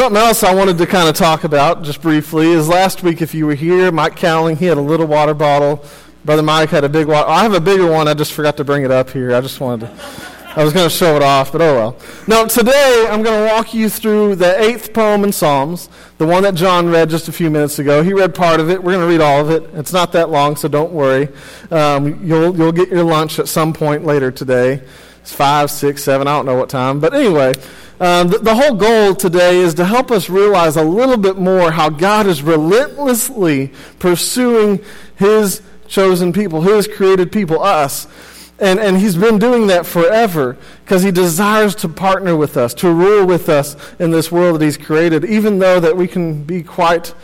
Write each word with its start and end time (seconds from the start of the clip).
Something 0.00 0.16
else 0.16 0.42
I 0.42 0.54
wanted 0.54 0.78
to 0.78 0.86
kind 0.86 1.10
of 1.10 1.14
talk 1.14 1.44
about 1.44 1.82
just 1.82 2.00
briefly 2.00 2.52
is 2.52 2.66
last 2.70 3.02
week, 3.02 3.20
if 3.20 3.34
you 3.34 3.44
were 3.44 3.54
here, 3.54 3.92
Mike 3.92 4.16
Cowling, 4.16 4.56
he 4.56 4.64
had 4.64 4.78
a 4.78 4.80
little 4.80 5.04
water 5.04 5.34
bottle. 5.34 5.84
Brother 6.24 6.42
Mike 6.42 6.70
had 6.70 6.84
a 6.84 6.88
big 6.88 7.06
water. 7.06 7.28
I 7.28 7.42
have 7.42 7.52
a 7.52 7.60
bigger 7.60 7.86
one. 7.86 8.08
I 8.08 8.14
just 8.14 8.32
forgot 8.32 8.56
to 8.56 8.64
bring 8.64 8.82
it 8.82 8.90
up 8.90 9.10
here. 9.10 9.34
I 9.34 9.42
just 9.42 9.60
wanted 9.60 9.88
to. 9.88 10.58
I 10.58 10.64
was 10.64 10.72
going 10.72 10.88
to 10.88 10.90
show 10.94 11.16
it 11.16 11.22
off, 11.22 11.52
but 11.52 11.60
oh 11.60 11.74
well. 11.74 11.98
Now, 12.26 12.46
today 12.46 13.08
I'm 13.10 13.22
going 13.22 13.46
to 13.46 13.52
walk 13.52 13.74
you 13.74 13.90
through 13.90 14.36
the 14.36 14.58
eighth 14.58 14.94
poem 14.94 15.22
in 15.22 15.32
Psalms, 15.32 15.90
the 16.16 16.26
one 16.26 16.44
that 16.44 16.54
John 16.54 16.88
read 16.88 17.10
just 17.10 17.28
a 17.28 17.32
few 17.32 17.50
minutes 17.50 17.78
ago. 17.78 18.02
He 18.02 18.14
read 18.14 18.34
part 18.34 18.58
of 18.58 18.70
it. 18.70 18.82
We're 18.82 18.92
going 18.92 19.06
to 19.06 19.12
read 19.12 19.20
all 19.20 19.42
of 19.42 19.50
it. 19.50 19.68
It's 19.74 19.92
not 19.92 20.12
that 20.12 20.30
long, 20.30 20.56
so 20.56 20.66
don't 20.66 20.92
worry. 20.92 21.28
Um, 21.70 22.26
you'll, 22.26 22.56
you'll 22.56 22.72
get 22.72 22.88
your 22.88 23.04
lunch 23.04 23.38
at 23.38 23.48
some 23.48 23.74
point 23.74 24.06
later 24.06 24.30
today. 24.30 24.82
It's 25.20 25.34
five, 25.34 25.70
six, 25.70 26.02
seven, 26.02 26.26
I 26.26 26.36
don't 26.36 26.46
know 26.46 26.56
what 26.56 26.70
time. 26.70 27.00
But 27.00 27.12
anyway, 27.12 27.52
um, 28.00 28.28
the, 28.28 28.38
the 28.38 28.54
whole 28.54 28.74
goal 28.74 29.14
today 29.14 29.58
is 29.58 29.74
to 29.74 29.84
help 29.84 30.10
us 30.10 30.30
realize 30.30 30.76
a 30.76 30.82
little 30.82 31.18
bit 31.18 31.36
more 31.36 31.70
how 31.70 31.90
God 31.90 32.26
is 32.26 32.42
relentlessly 32.42 33.72
pursuing 33.98 34.82
His 35.16 35.60
chosen 35.86 36.32
people, 36.32 36.62
His 36.62 36.88
created 36.88 37.30
people, 37.30 37.62
us. 37.62 38.08
And, 38.58 38.78
and 38.78 38.98
he's 38.98 39.16
been 39.16 39.38
doing 39.38 39.68
that 39.68 39.86
forever 39.86 40.58
because 40.84 41.02
he 41.02 41.10
desires 41.10 41.74
to 41.76 41.88
partner 41.88 42.36
with 42.36 42.58
us, 42.58 42.74
to 42.74 42.92
rule 42.92 43.26
with 43.26 43.48
us 43.48 43.74
in 43.98 44.10
this 44.10 44.30
world 44.30 44.60
that 44.60 44.64
he's 44.66 44.76
created, 44.76 45.24
even 45.24 45.58
though 45.60 45.80
that 45.80 45.96
we 45.96 46.06
can 46.06 46.44
be 46.44 46.62
quite 46.62 47.14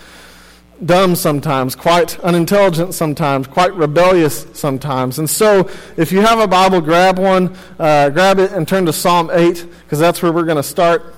dumb 0.84 1.16
sometimes, 1.16 1.74
quite 1.74 2.18
unintelligent 2.20 2.94
sometimes, 2.94 3.46
quite 3.46 3.74
rebellious 3.74 4.46
sometimes. 4.52 5.18
And 5.18 5.28
so, 5.28 5.70
if 5.96 6.12
you 6.12 6.20
have 6.20 6.38
a 6.38 6.46
Bible, 6.46 6.80
grab 6.80 7.18
one, 7.18 7.56
uh, 7.78 8.10
grab 8.10 8.38
it, 8.38 8.52
and 8.52 8.66
turn 8.66 8.86
to 8.86 8.92
Psalm 8.92 9.30
8, 9.32 9.66
because 9.84 9.98
that's 9.98 10.22
where 10.22 10.32
we're 10.32 10.44
going 10.44 10.56
to 10.56 10.62
start. 10.62 11.14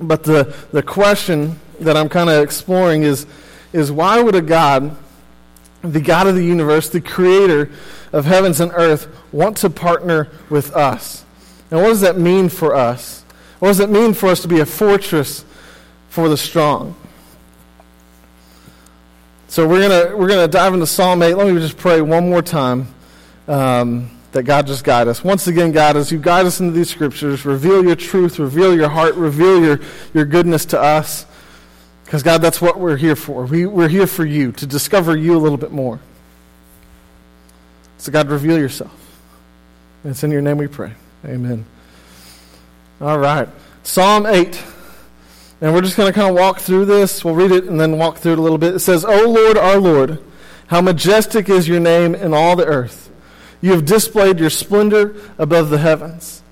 But 0.00 0.24
the, 0.24 0.54
the 0.72 0.82
question 0.82 1.58
that 1.80 1.96
I'm 1.96 2.08
kind 2.08 2.30
of 2.30 2.42
exploring 2.42 3.02
is, 3.02 3.26
is 3.72 3.92
why 3.92 4.20
would 4.20 4.34
a 4.34 4.42
God, 4.42 4.96
the 5.82 6.00
God 6.00 6.26
of 6.26 6.34
the 6.34 6.44
universe, 6.44 6.88
the 6.88 7.00
creator 7.00 7.70
of 8.12 8.24
heavens 8.24 8.60
and 8.60 8.72
earth, 8.74 9.08
want 9.32 9.56
to 9.58 9.70
partner 9.70 10.28
with 10.50 10.74
us? 10.74 11.24
And 11.70 11.80
what 11.80 11.88
does 11.88 12.00
that 12.00 12.18
mean 12.18 12.48
for 12.48 12.74
us? 12.74 13.24
What 13.58 13.68
does 13.68 13.80
it 13.80 13.90
mean 13.90 14.14
for 14.14 14.28
us 14.28 14.40
to 14.42 14.48
be 14.48 14.60
a 14.60 14.66
fortress 14.66 15.44
for 16.18 16.28
the 16.28 16.36
strong. 16.36 16.96
So 19.46 19.68
we're 19.68 19.88
gonna 19.88 20.16
we're 20.16 20.26
gonna 20.26 20.48
dive 20.48 20.74
into 20.74 20.84
Psalm 20.84 21.22
eight. 21.22 21.34
Let 21.34 21.46
me 21.46 21.60
just 21.60 21.76
pray 21.76 22.00
one 22.00 22.28
more 22.28 22.42
time 22.42 22.92
um, 23.46 24.10
that 24.32 24.42
God 24.42 24.66
just 24.66 24.82
guide 24.82 25.06
us. 25.06 25.22
Once 25.22 25.46
again, 25.46 25.70
God, 25.70 25.96
as 25.96 26.10
you 26.10 26.18
guide 26.18 26.44
us 26.44 26.58
into 26.58 26.72
these 26.72 26.90
scriptures, 26.90 27.44
reveal 27.44 27.84
your 27.84 27.94
truth, 27.94 28.40
reveal 28.40 28.74
your 28.74 28.88
heart, 28.88 29.14
reveal 29.14 29.62
your 29.62 29.78
your 30.12 30.24
goodness 30.24 30.64
to 30.64 30.80
us. 30.80 31.24
Because 32.04 32.24
God, 32.24 32.42
that's 32.42 32.60
what 32.60 32.80
we're 32.80 32.96
here 32.96 33.14
for. 33.14 33.44
We, 33.46 33.66
we're 33.66 33.86
here 33.86 34.08
for 34.08 34.24
you 34.24 34.50
to 34.50 34.66
discover 34.66 35.16
you 35.16 35.36
a 35.36 35.38
little 35.38 35.56
bit 35.56 35.70
more. 35.70 36.00
So 37.98 38.10
God, 38.10 38.28
reveal 38.28 38.58
yourself. 38.58 38.90
And 40.02 40.10
it's 40.10 40.24
in 40.24 40.32
your 40.32 40.42
name 40.42 40.58
we 40.58 40.66
pray. 40.66 40.94
Amen. 41.24 41.64
All 43.00 43.20
right. 43.20 43.48
Psalm 43.84 44.26
8. 44.26 44.60
And 45.60 45.74
we're 45.74 45.82
just 45.82 45.96
going 45.96 46.12
to 46.12 46.18
kind 46.18 46.30
of 46.30 46.36
walk 46.36 46.60
through 46.60 46.84
this. 46.84 47.24
We'll 47.24 47.34
read 47.34 47.50
it 47.50 47.64
and 47.64 47.80
then 47.80 47.98
walk 47.98 48.18
through 48.18 48.34
it 48.34 48.38
a 48.38 48.42
little 48.42 48.58
bit. 48.58 48.74
It 48.74 48.80
says, 48.80 49.04
O 49.04 49.28
Lord, 49.28 49.58
our 49.58 49.78
Lord, 49.78 50.22
how 50.68 50.80
majestic 50.80 51.48
is 51.48 51.66
your 51.66 51.80
name 51.80 52.14
in 52.14 52.32
all 52.32 52.54
the 52.54 52.66
earth. 52.66 53.10
You 53.60 53.72
have 53.72 53.84
displayed 53.84 54.38
your 54.38 54.50
splendor 54.50 55.16
above 55.36 55.70
the 55.70 55.78
heavens. 55.78 56.42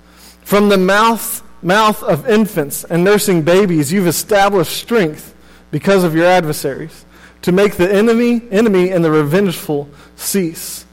From 0.41 0.67
the 0.69 0.77
mouth, 0.77 1.41
mouth 1.61 2.03
of 2.03 2.27
infants 2.27 2.83
and 2.83 3.03
nursing 3.03 3.43
babies, 3.43 3.93
you've 3.93 4.07
established 4.07 4.75
strength 4.75 5.33
because 5.71 6.03
of 6.03 6.15
your 6.15 6.25
adversaries, 6.25 7.05
to 7.43 7.51
make 7.51 7.75
the 7.75 7.93
enemy, 7.93 8.41
enemy 8.51 8.89
and 8.89 9.03
the 9.03 9.11
revengeful 9.11 9.89
cease. 10.15 10.85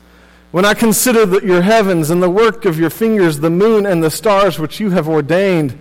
When 0.52 0.64
I 0.64 0.74
consider 0.74 1.44
your 1.44 1.62
heavens 1.62 2.10
and 2.10 2.22
the 2.22 2.30
work 2.30 2.64
of 2.64 2.78
your 2.78 2.90
fingers, 2.90 3.40
the 3.40 3.50
moon 3.50 3.86
and 3.86 4.02
the 4.02 4.10
stars 4.10 4.58
which 4.58 4.78
you 4.78 4.90
have 4.90 5.08
ordained, 5.08 5.76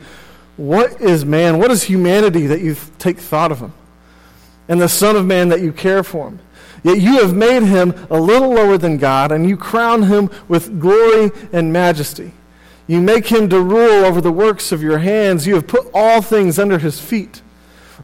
what 0.58 1.02
is 1.02 1.26
man? 1.26 1.58
What 1.58 1.72
is 1.72 1.84
humanity 1.84 2.48
that 2.48 2.62
you 2.62 2.76
take 3.00 3.18
thought 3.18 3.52
of 3.52 3.60
him? 3.60 3.74
And 4.68 4.80
the 4.80 4.90
Son 4.90 5.16
of 5.16 5.26
Man 5.26 5.50
that 5.50 5.62
you 5.62 5.72
care 5.72 6.04
for 6.04 6.30
him? 6.30 6.40
Yet 6.84 7.00
you 7.00 7.20
have 7.20 7.34
made 7.34 7.64
him 7.64 7.94
a 8.10 8.20
little 8.20 8.50
lower 8.50 8.78
than 8.78 8.98
God, 8.98 9.32
and 9.32 9.48
you 9.48 9.56
crown 9.58 10.04
him 10.04 10.30
with 10.48 10.80
glory 10.80 11.32
and 11.52 11.72
majesty. 11.72 12.34
You 12.88 13.02
make 13.02 13.28
him 13.28 13.50
to 13.50 13.62
rule 13.62 14.06
over 14.06 14.20
the 14.20 14.32
works 14.32 14.72
of 14.72 14.84
your 14.84 14.98
hands. 14.98 15.48
You 15.48 15.56
have 15.56 15.68
put 15.68 15.90
all 15.94 16.22
things 16.22 16.60
under 16.60 16.78
his 16.80 17.00
feet 17.00 17.42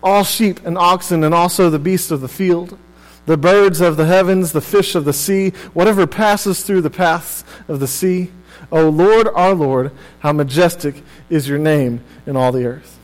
all 0.02 0.24
sheep 0.24 0.66
and 0.66 0.78
oxen, 0.78 1.24
and 1.24 1.34
also 1.34 1.70
the 1.70 1.80
beasts 1.80 2.12
of 2.12 2.22
the 2.22 2.28
field, 2.28 2.78
the 3.26 3.38
birds 3.38 3.82
of 3.82 3.98
the 3.98 4.06
heavens, 4.06 4.52
the 4.52 4.62
fish 4.62 4.96
of 4.96 5.06
the 5.06 5.14
sea, 5.14 5.50
whatever 5.74 6.08
passes 6.08 6.64
through 6.64 6.82
the 6.82 6.90
paths 6.90 7.44
of 7.68 7.80
the 7.80 7.88
sea. 7.88 8.32
O 8.72 8.90
Lord, 8.90 9.28
our 9.30 9.54
Lord, 9.54 9.92
how 10.20 10.32
majestic 10.34 11.04
is 11.30 11.48
your 11.48 11.60
name 11.60 12.02
in 12.26 12.36
all 12.36 12.52
the 12.52 12.66
earth. 12.66 12.98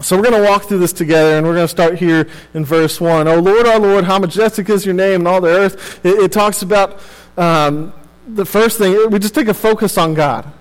So 0.00 0.16
we're 0.16 0.30
going 0.30 0.42
to 0.42 0.48
walk 0.48 0.64
through 0.64 0.78
this 0.78 0.92
together, 0.92 1.36
and 1.36 1.46
we're 1.46 1.54
going 1.54 1.64
to 1.64 1.68
start 1.68 1.98
here 1.98 2.28
in 2.54 2.64
verse 2.64 3.00
1. 3.00 3.26
O 3.26 3.40
Lord, 3.40 3.66
our 3.66 3.80
Lord, 3.80 4.04
how 4.04 4.18
majestic 4.18 4.68
is 4.70 4.84
your 4.84 4.94
name 4.94 5.22
in 5.22 5.26
all 5.26 5.40
the 5.40 5.48
earth. 5.48 6.04
It, 6.04 6.18
it 6.20 6.32
talks 6.32 6.62
about 6.62 7.00
um, 7.36 7.92
the 8.26 8.44
first 8.44 8.78
thing, 8.78 9.10
we 9.10 9.18
just 9.18 9.34
take 9.34 9.48
a 9.48 9.54
focus 9.54 9.98
on 9.98 10.14
God. 10.14 10.52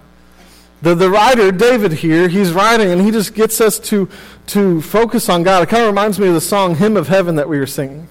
The, 0.82 0.96
the 0.96 1.10
writer, 1.10 1.52
David 1.52 1.92
here, 1.92 2.28
he's 2.28 2.52
writing, 2.52 2.92
and 2.92 3.02
he 3.02 3.12
just 3.12 3.34
gets 3.34 3.60
us 3.62 3.80
to, 3.80 4.10
to 4.48 4.82
focus 4.82 5.28
on 5.30 5.44
God. 5.44 5.64
It 5.64 5.70
kind 5.70 5.84
of 5.84 5.90
reminds 5.90 6.20
me 6.20 6.28
of 6.28 6.34
the 6.34 6.42
song 6.42 6.76
Hymn 6.76 6.98
of 6.98 7.08
Heaven 7.08 7.36
that 7.36 7.50
we 7.50 7.60
were 7.60 7.68
singing. 7.68 8.08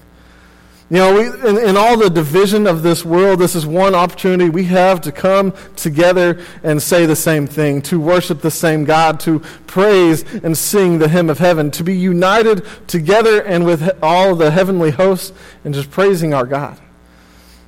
You 0.89 0.97
know, 0.97 1.13
we, 1.15 1.49
in, 1.49 1.57
in, 1.57 1.75
all 1.75 1.97
the 1.97 2.09
division 2.09 2.65
of 2.65 2.81
this 2.81 3.03
world, 3.03 3.39
this 3.39 3.55
is 3.55 3.65
one 3.65 3.93
opportunity 3.93 4.49
we 4.49 4.63
have 4.65 5.01
to 5.01 5.11
come 5.11 5.53
together 5.75 6.41
and 6.63 6.81
say 6.81 7.05
the 7.05 7.15
same 7.15 7.45
thing, 7.45 7.81
to 7.83 7.99
worship 7.99 8.39
the 8.39 8.51
same 8.51 8.85
God, 8.85 9.19
to 9.21 9.39
praise 9.67 10.23
and 10.45 10.57
sing 10.57 10.99
the 10.99 11.09
hymn 11.09 11.29
of 11.29 11.39
heaven, 11.39 11.71
to 11.71 11.83
be 11.83 11.93
united 11.93 12.65
together 12.87 13.41
and 13.41 13.65
with 13.65 14.01
all 14.01 14.33
the 14.33 14.49
heavenly 14.49 14.91
hosts 14.91 15.33
and 15.65 15.73
just 15.73 15.91
praising 15.91 16.33
our 16.33 16.45
God. 16.45 16.79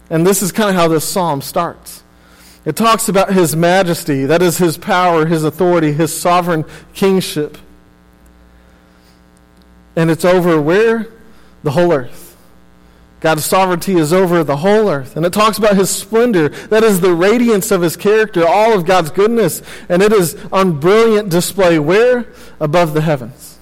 And 0.09 0.25
this 0.25 0.41
is 0.41 0.53
kind 0.53 0.69
of 0.69 0.75
how 0.77 0.87
this 0.87 1.03
psalm 1.03 1.41
starts. 1.41 2.03
It 2.63 2.77
talks 2.77 3.09
about 3.09 3.33
his 3.33 3.53
majesty, 3.53 4.27
that 4.27 4.41
is 4.41 4.59
his 4.59 4.77
power, 4.77 5.25
his 5.25 5.43
authority, 5.43 5.91
his 5.91 6.17
sovereign 6.17 6.63
kingship. 6.93 7.57
And 9.97 10.09
it's 10.09 10.23
over 10.23 10.61
where? 10.61 11.07
The 11.63 11.71
whole 11.71 11.91
earth. 11.91 12.28
God's 13.19 13.43
sovereignty 13.43 13.95
is 13.95 14.13
over 14.13 14.43
the 14.43 14.57
whole 14.57 14.89
earth. 14.89 15.17
And 15.17 15.25
it 15.25 15.33
talks 15.33 15.57
about 15.57 15.75
his 15.75 15.89
splendor. 15.89 16.49
That 16.49 16.83
is 16.83 17.01
the 17.01 17.13
radiance 17.13 17.71
of 17.71 17.81
his 17.81 17.97
character, 17.97 18.47
all 18.47 18.73
of 18.73 18.85
God's 18.85 19.11
goodness. 19.11 19.61
And 19.89 20.01
it 20.01 20.13
is 20.13 20.37
on 20.51 20.79
brilliant 20.79 21.29
display 21.29 21.79
where? 21.79 22.27
Above 22.59 22.93
the 22.93 23.01
heavens. 23.01 23.57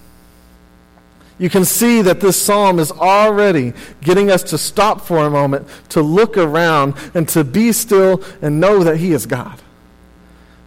You 1.39 1.49
can 1.49 1.65
see 1.65 2.01
that 2.01 2.19
this 2.19 2.41
psalm 2.41 2.79
is 2.79 2.91
already 2.91 3.73
getting 4.01 4.31
us 4.31 4.43
to 4.43 4.57
stop 4.57 5.01
for 5.01 5.25
a 5.25 5.29
moment, 5.29 5.67
to 5.89 6.01
look 6.01 6.35
around, 6.35 6.95
and 7.13 7.29
to 7.29 7.43
be 7.43 7.71
still 7.71 8.23
and 8.41 8.59
know 8.59 8.83
that 8.83 8.97
he 8.97 9.11
is 9.11 9.25
God. 9.25 9.61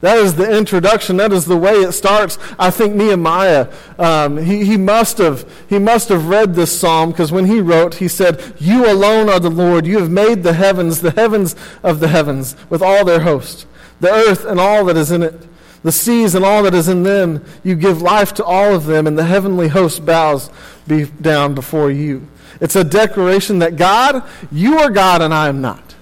That 0.00 0.16
is 0.16 0.34
the 0.34 0.56
introduction. 0.56 1.18
That 1.18 1.32
is 1.32 1.44
the 1.44 1.56
way 1.56 1.72
it 1.72 1.92
starts. 1.92 2.38
I 2.58 2.70
think 2.70 2.94
Nehemiah, 2.94 3.70
um, 3.98 4.38
he, 4.38 4.64
he, 4.64 4.76
must 4.78 5.18
have, 5.18 5.46
he 5.68 5.78
must 5.78 6.08
have 6.08 6.28
read 6.28 6.54
this 6.54 6.78
psalm 6.78 7.10
because 7.10 7.30
when 7.30 7.44
he 7.44 7.60
wrote, 7.60 7.96
he 7.96 8.08
said, 8.08 8.54
You 8.58 8.90
alone 8.90 9.28
are 9.28 9.40
the 9.40 9.50
Lord. 9.50 9.86
You 9.86 9.98
have 9.98 10.10
made 10.10 10.42
the 10.42 10.54
heavens, 10.54 11.02
the 11.02 11.10
heavens 11.10 11.54
of 11.82 12.00
the 12.00 12.08
heavens, 12.08 12.56
with 12.70 12.80
all 12.80 13.04
their 13.04 13.20
host, 13.20 13.66
the 14.00 14.10
earth 14.10 14.46
and 14.46 14.58
all 14.58 14.86
that 14.86 14.96
is 14.96 15.10
in 15.10 15.22
it, 15.22 15.34
the 15.82 15.92
seas 15.92 16.34
and 16.34 16.46
all 16.46 16.62
that 16.62 16.74
is 16.74 16.88
in 16.88 17.02
them. 17.02 17.44
You 17.62 17.74
give 17.74 18.00
life 18.00 18.32
to 18.34 18.44
all 18.44 18.74
of 18.74 18.86
them, 18.86 19.06
and 19.06 19.18
the 19.18 19.24
heavenly 19.24 19.68
host 19.68 20.06
bows 20.06 20.48
be 20.88 21.04
down 21.04 21.54
before 21.54 21.90
you. 21.90 22.26
It's 22.58 22.76
a 22.76 22.84
declaration 22.84 23.58
that 23.58 23.76
God, 23.76 24.22
you 24.50 24.78
are 24.78 24.90
God 24.90 25.20
and 25.20 25.32
I 25.32 25.48
am 25.48 25.60
not. 25.60 25.94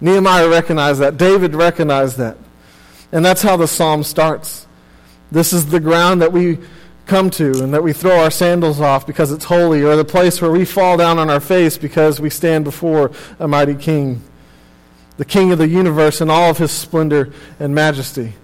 Nehemiah 0.00 0.48
recognized 0.48 1.00
that. 1.00 1.16
David 1.16 1.54
recognized 1.54 2.16
that. 2.18 2.36
And 3.12 3.24
that's 3.24 3.42
how 3.42 3.56
the 3.56 3.68
psalm 3.68 4.02
starts. 4.02 4.66
This 5.30 5.52
is 5.52 5.66
the 5.66 5.80
ground 5.80 6.22
that 6.22 6.32
we 6.32 6.58
come 7.06 7.30
to 7.30 7.62
and 7.62 7.74
that 7.74 7.82
we 7.82 7.92
throw 7.92 8.18
our 8.20 8.30
sandals 8.30 8.80
off 8.80 9.06
because 9.06 9.32
it's 9.32 9.44
holy, 9.44 9.82
or 9.82 9.96
the 9.96 10.04
place 10.04 10.40
where 10.40 10.50
we 10.50 10.64
fall 10.64 10.96
down 10.96 11.18
on 11.18 11.28
our 11.28 11.40
face 11.40 11.76
because 11.76 12.20
we 12.20 12.30
stand 12.30 12.64
before 12.64 13.10
a 13.38 13.46
mighty 13.46 13.74
king, 13.74 14.22
the 15.18 15.24
king 15.24 15.52
of 15.52 15.58
the 15.58 15.68
universe 15.68 16.20
in 16.20 16.30
all 16.30 16.50
of 16.50 16.58
his 16.58 16.70
splendor 16.70 17.32
and 17.60 17.74
majesty. 17.74 18.34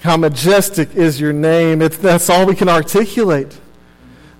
How 0.00 0.16
majestic 0.16 0.96
is 0.96 1.20
your 1.20 1.32
name. 1.32 1.80
It's, 1.80 1.96
that's 1.96 2.28
all 2.28 2.46
we 2.46 2.56
can 2.56 2.68
articulate. 2.68 3.60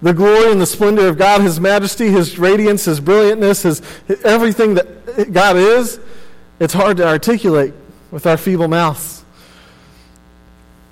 The 0.00 0.12
glory 0.12 0.50
and 0.50 0.60
the 0.60 0.66
splendor 0.66 1.06
of 1.06 1.16
God, 1.16 1.40
His 1.42 1.60
majesty, 1.60 2.10
His 2.10 2.36
radiance, 2.36 2.86
His 2.86 2.98
brilliantness, 2.98 3.62
His, 3.62 3.82
everything 4.24 4.74
that 4.74 5.32
God 5.32 5.56
is, 5.56 6.00
it's 6.58 6.74
hard 6.74 6.96
to 6.96 7.06
articulate 7.06 7.74
with 8.12 8.26
our 8.26 8.36
feeble 8.36 8.68
mouths. 8.68 9.24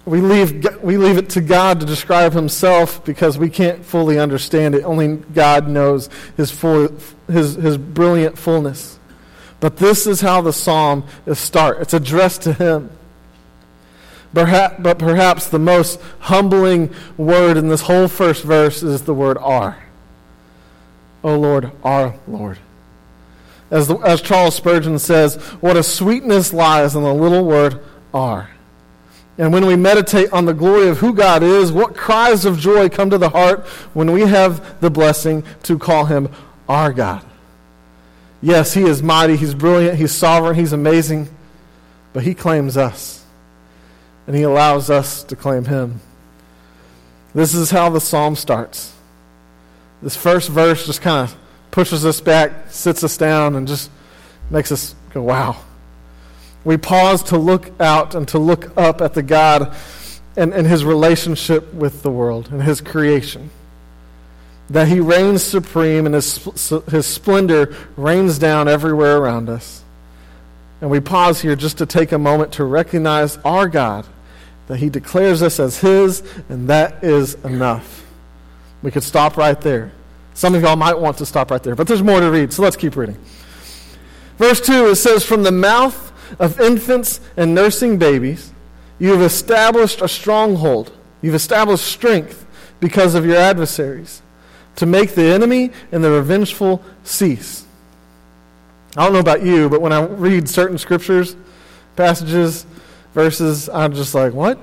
we 0.06 0.20
leave, 0.20 0.82
we 0.82 0.96
leave 0.96 1.18
it 1.18 1.28
to 1.30 1.40
God 1.40 1.78
to 1.78 1.86
describe 1.86 2.32
himself 2.32 3.04
because 3.04 3.38
we 3.38 3.48
can't 3.48 3.84
fully 3.84 4.18
understand 4.18 4.74
it. 4.74 4.82
Only 4.82 5.18
God 5.18 5.68
knows 5.68 6.08
his, 6.36 6.50
full, 6.50 6.88
his, 7.28 7.54
his 7.54 7.76
brilliant 7.76 8.36
fullness. 8.36 8.98
But 9.60 9.76
this 9.76 10.06
is 10.06 10.22
how 10.22 10.40
the 10.40 10.54
psalm 10.54 11.06
is 11.26 11.38
start. 11.38 11.80
It's 11.80 11.94
addressed 11.94 12.42
to 12.42 12.54
him. 12.54 12.90
Perhaps, 14.32 14.76
But 14.78 14.98
perhaps 14.98 15.48
the 15.48 15.58
most 15.58 16.00
humbling 16.20 16.94
word 17.16 17.56
in 17.56 17.68
this 17.68 17.82
whole 17.82 18.08
first 18.08 18.44
verse 18.44 18.82
is 18.82 19.02
the 19.02 19.12
word 19.12 19.36
"our." 19.38 19.76
O 21.22 21.30
oh 21.30 21.38
Lord, 21.38 21.72
our 21.82 22.14
Lord. 22.26 22.58
As, 23.70 23.88
the, 23.88 23.96
as 23.98 24.20
Charles 24.20 24.56
Spurgeon 24.56 24.98
says, 24.98 25.36
what 25.60 25.76
a 25.76 25.82
sweetness 25.82 26.52
lies 26.52 26.96
in 26.96 27.02
the 27.02 27.14
little 27.14 27.44
word 27.44 27.80
"our." 28.12 28.50
And 29.38 29.52
when 29.54 29.64
we 29.64 29.74
meditate 29.74 30.32
on 30.32 30.44
the 30.44 30.52
glory 30.52 30.88
of 30.88 30.98
who 30.98 31.14
God 31.14 31.42
is, 31.42 31.72
what 31.72 31.96
cries 31.96 32.44
of 32.44 32.58
joy 32.58 32.90
come 32.90 33.08
to 33.10 33.16
the 33.16 33.30
heart 33.30 33.66
when 33.94 34.12
we 34.12 34.22
have 34.22 34.80
the 34.80 34.90
blessing 34.90 35.44
to 35.62 35.78
call 35.78 36.04
him 36.04 36.28
our 36.68 36.92
God. 36.92 37.24
Yes, 38.42 38.74
he 38.74 38.82
is 38.82 39.02
mighty, 39.02 39.36
he's 39.36 39.54
brilliant, 39.54 39.98
he's 39.98 40.12
sovereign, 40.12 40.56
he's 40.56 40.72
amazing, 40.72 41.28
but 42.12 42.22
he 42.22 42.34
claims 42.34 42.76
us. 42.76 43.24
And 44.26 44.36
he 44.36 44.42
allows 44.42 44.90
us 44.90 45.24
to 45.24 45.36
claim 45.36 45.64
him. 45.64 46.00
This 47.34 47.54
is 47.54 47.70
how 47.70 47.88
the 47.88 48.00
psalm 48.00 48.36
starts. 48.36 48.92
This 50.02 50.16
first 50.16 50.48
verse 50.48 50.86
just 50.86 51.02
kind 51.02 51.30
of 51.30 51.36
pushes 51.70 52.04
us 52.04 52.20
back, 52.20 52.70
sits 52.70 53.04
us 53.04 53.16
down, 53.16 53.56
and 53.56 53.68
just 53.68 53.90
makes 54.50 54.72
us 54.72 54.94
go, 55.12 55.22
wow. 55.22 55.56
We 56.64 56.76
pause 56.76 57.22
to 57.24 57.38
look 57.38 57.70
out 57.80 58.14
and 58.14 58.28
to 58.28 58.38
look 58.38 58.76
up 58.76 59.00
at 59.00 59.14
the 59.14 59.22
God 59.22 59.74
and, 60.36 60.52
and 60.52 60.66
his 60.66 60.84
relationship 60.84 61.72
with 61.72 62.02
the 62.02 62.10
world 62.10 62.48
and 62.50 62.62
his 62.62 62.80
creation. 62.80 63.50
That 64.68 64.88
he 64.88 65.00
reigns 65.00 65.42
supreme 65.42 66.06
and 66.06 66.14
his, 66.14 66.36
his 66.90 67.06
splendor 67.06 67.74
rains 67.96 68.38
down 68.38 68.68
everywhere 68.68 69.18
around 69.18 69.48
us. 69.48 69.82
And 70.80 70.90
we 70.90 71.00
pause 71.00 71.40
here 71.40 71.56
just 71.56 71.78
to 71.78 71.86
take 71.86 72.12
a 72.12 72.18
moment 72.18 72.52
to 72.52 72.64
recognize 72.64 73.36
our 73.38 73.68
God, 73.68 74.06
that 74.68 74.78
he 74.78 74.88
declares 74.88 75.42
us 75.42 75.60
as 75.60 75.80
his, 75.80 76.22
and 76.48 76.68
that 76.68 77.02
is 77.02 77.34
enough. 77.44 78.06
We 78.82 78.90
could 78.90 79.02
stop 79.02 79.36
right 79.36 79.60
there. 79.60 79.92
Some 80.40 80.54
of 80.54 80.62
y'all 80.62 80.74
might 80.74 80.98
want 80.98 81.18
to 81.18 81.26
stop 81.26 81.50
right 81.50 81.62
there, 81.62 81.74
but 81.74 81.86
there's 81.86 82.02
more 82.02 82.18
to 82.18 82.30
read, 82.30 82.50
so 82.50 82.62
let's 82.62 82.74
keep 82.74 82.96
reading. 82.96 83.18
Verse 84.38 84.58
2, 84.58 84.86
it 84.86 84.96
says, 84.96 85.22
From 85.22 85.42
the 85.42 85.52
mouth 85.52 86.14
of 86.40 86.58
infants 86.58 87.20
and 87.36 87.54
nursing 87.54 87.98
babies, 87.98 88.50
you 88.98 89.10
have 89.10 89.20
established 89.20 90.00
a 90.00 90.08
stronghold. 90.08 90.92
You've 91.20 91.34
established 91.34 91.84
strength 91.84 92.46
because 92.80 93.14
of 93.14 93.26
your 93.26 93.36
adversaries, 93.36 94.22
to 94.76 94.86
make 94.86 95.14
the 95.14 95.24
enemy 95.24 95.72
and 95.92 96.02
the 96.02 96.10
revengeful 96.10 96.82
cease. 97.04 97.66
I 98.96 99.04
don't 99.04 99.12
know 99.12 99.18
about 99.18 99.42
you, 99.42 99.68
but 99.68 99.82
when 99.82 99.92
I 99.92 100.06
read 100.06 100.48
certain 100.48 100.78
scriptures, 100.78 101.36
passages, 101.96 102.64
verses, 103.12 103.68
I'm 103.68 103.92
just 103.92 104.14
like, 104.14 104.32
what? 104.32 104.58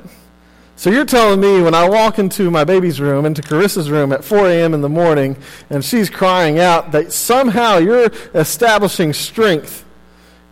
So 0.78 0.92
you're 0.92 1.06
telling 1.06 1.42
me 1.42 1.60
when 1.64 1.74
I 1.74 1.90
walk 1.90 2.20
into 2.20 2.52
my 2.52 2.64
baby's 2.64 3.02
room, 3.02 3.26
into 3.26 3.42
Carissa's 3.42 3.90
room 3.90 4.12
at 4.12 4.24
4 4.24 4.48
a.m. 4.48 4.76
in 4.76 4.82
the 4.82 4.90
morning, 4.90 5.36
and 5.72 5.84
she's 5.84 6.08
crying 6.08 6.60
out, 6.60 6.92
that 6.92 7.12
somehow 7.12 7.78
you're 7.78 8.12
establishing 8.36 9.12
strength 9.12 9.84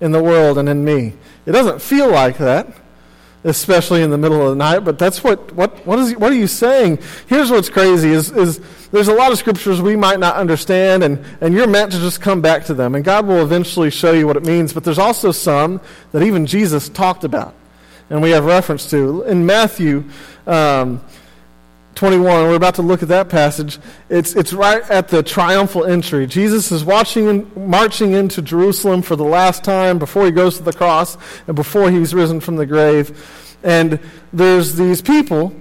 in 0.02 0.12
the 0.12 0.24
world 0.24 0.58
and 0.58 0.68
in 0.68 0.84
me. 0.84 1.14
It 1.46 1.52
doesn't 1.52 1.80
feel 1.80 2.10
like 2.10 2.40
that, 2.40 2.68
especially 3.44 4.02
in 4.02 4.10
the 4.10 4.18
middle 4.18 4.42
of 4.42 4.50
the 4.50 4.56
night, 4.56 4.80
but 4.80 4.98
that's 4.98 5.24
what, 5.24 5.54
what, 5.54 5.86
what, 5.86 6.00
is, 6.00 6.16
what 6.16 6.32
are 6.32 6.36
you 6.36 6.48
saying? 6.48 6.98
Here's 7.28 7.52
what's 7.52 7.70
crazy 7.70 8.10
is, 8.10 8.32
is 8.32 8.60
there's 8.90 9.10
a 9.10 9.14
lot 9.14 9.32
of 9.32 9.38
scriptures 9.38 9.80
we 9.80 9.96
might 9.96 10.20
not 10.20 10.38
understand, 10.38 11.04
and, 11.04 11.24
and 11.40 11.54
you're 11.54 11.68
meant 11.68 11.92
to 11.92 12.00
just 12.00 12.20
come 12.20 12.42
back 12.42 12.66
to 12.66 12.74
them, 12.74 12.96
and 12.96 13.06
God 13.06 13.28
will 13.28 13.44
eventually 13.44 13.92
show 13.92 14.12
you 14.14 14.26
what 14.26 14.38
it 14.38 14.44
means, 14.44 14.74
but 14.74 14.84
there's 14.84 14.98
also 14.98 15.32
some 15.32 15.80
that 16.14 16.24
even 16.24 16.48
Jesus 16.48 16.90
talked 16.90 17.24
about, 17.24 17.54
and 18.10 18.22
we 18.22 18.32
have 18.32 18.46
reference 18.46 18.90
to. 18.90 19.24
In 19.24 19.46
Matthew, 19.46 20.04
um, 20.48 21.02
21. 21.96 22.48
We're 22.48 22.56
about 22.56 22.76
to 22.76 22.82
look 22.82 23.02
at 23.02 23.08
that 23.10 23.30
passage. 23.30 23.80
It's, 24.10 24.36
it's 24.36 24.52
right 24.52 24.84
at 24.92 25.08
the 25.08 25.24
triumphal 25.24 25.86
entry. 25.86 26.28
Jesus 26.28 26.72
is 26.72 26.84
watching, 26.84 27.28
and 27.28 27.56
marching 27.56 28.12
into 28.12 28.42
Jerusalem 28.42 29.02
for 29.02 29.16
the 29.16 29.24
last 29.24 29.64
time 29.64 29.98
before 29.98 30.26
he 30.26 30.32
goes 30.32 30.58
to 30.58 30.64
the 30.64 30.74
cross 30.74 31.18
and 31.48 31.56
before 31.56 31.90
he's 31.90 32.14
risen 32.14 32.42
from 32.42 32.58
the 32.58 32.66
grave. 32.66 33.58
And 33.64 34.00
there's 34.34 34.76
these 34.76 35.02
people, 35.02 35.56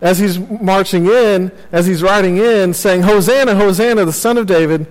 as 0.00 0.18
he's 0.18 0.38
marching 0.38 1.06
in, 1.06 1.52
as 1.72 1.86
he's 1.86 2.02
riding 2.02 2.38
in, 2.38 2.72
saying, 2.72 3.02
Hosanna, 3.02 3.54
Hosanna, 3.54 4.04
the 4.06 4.12
son 4.12 4.38
of 4.38 4.46
David, 4.46 4.86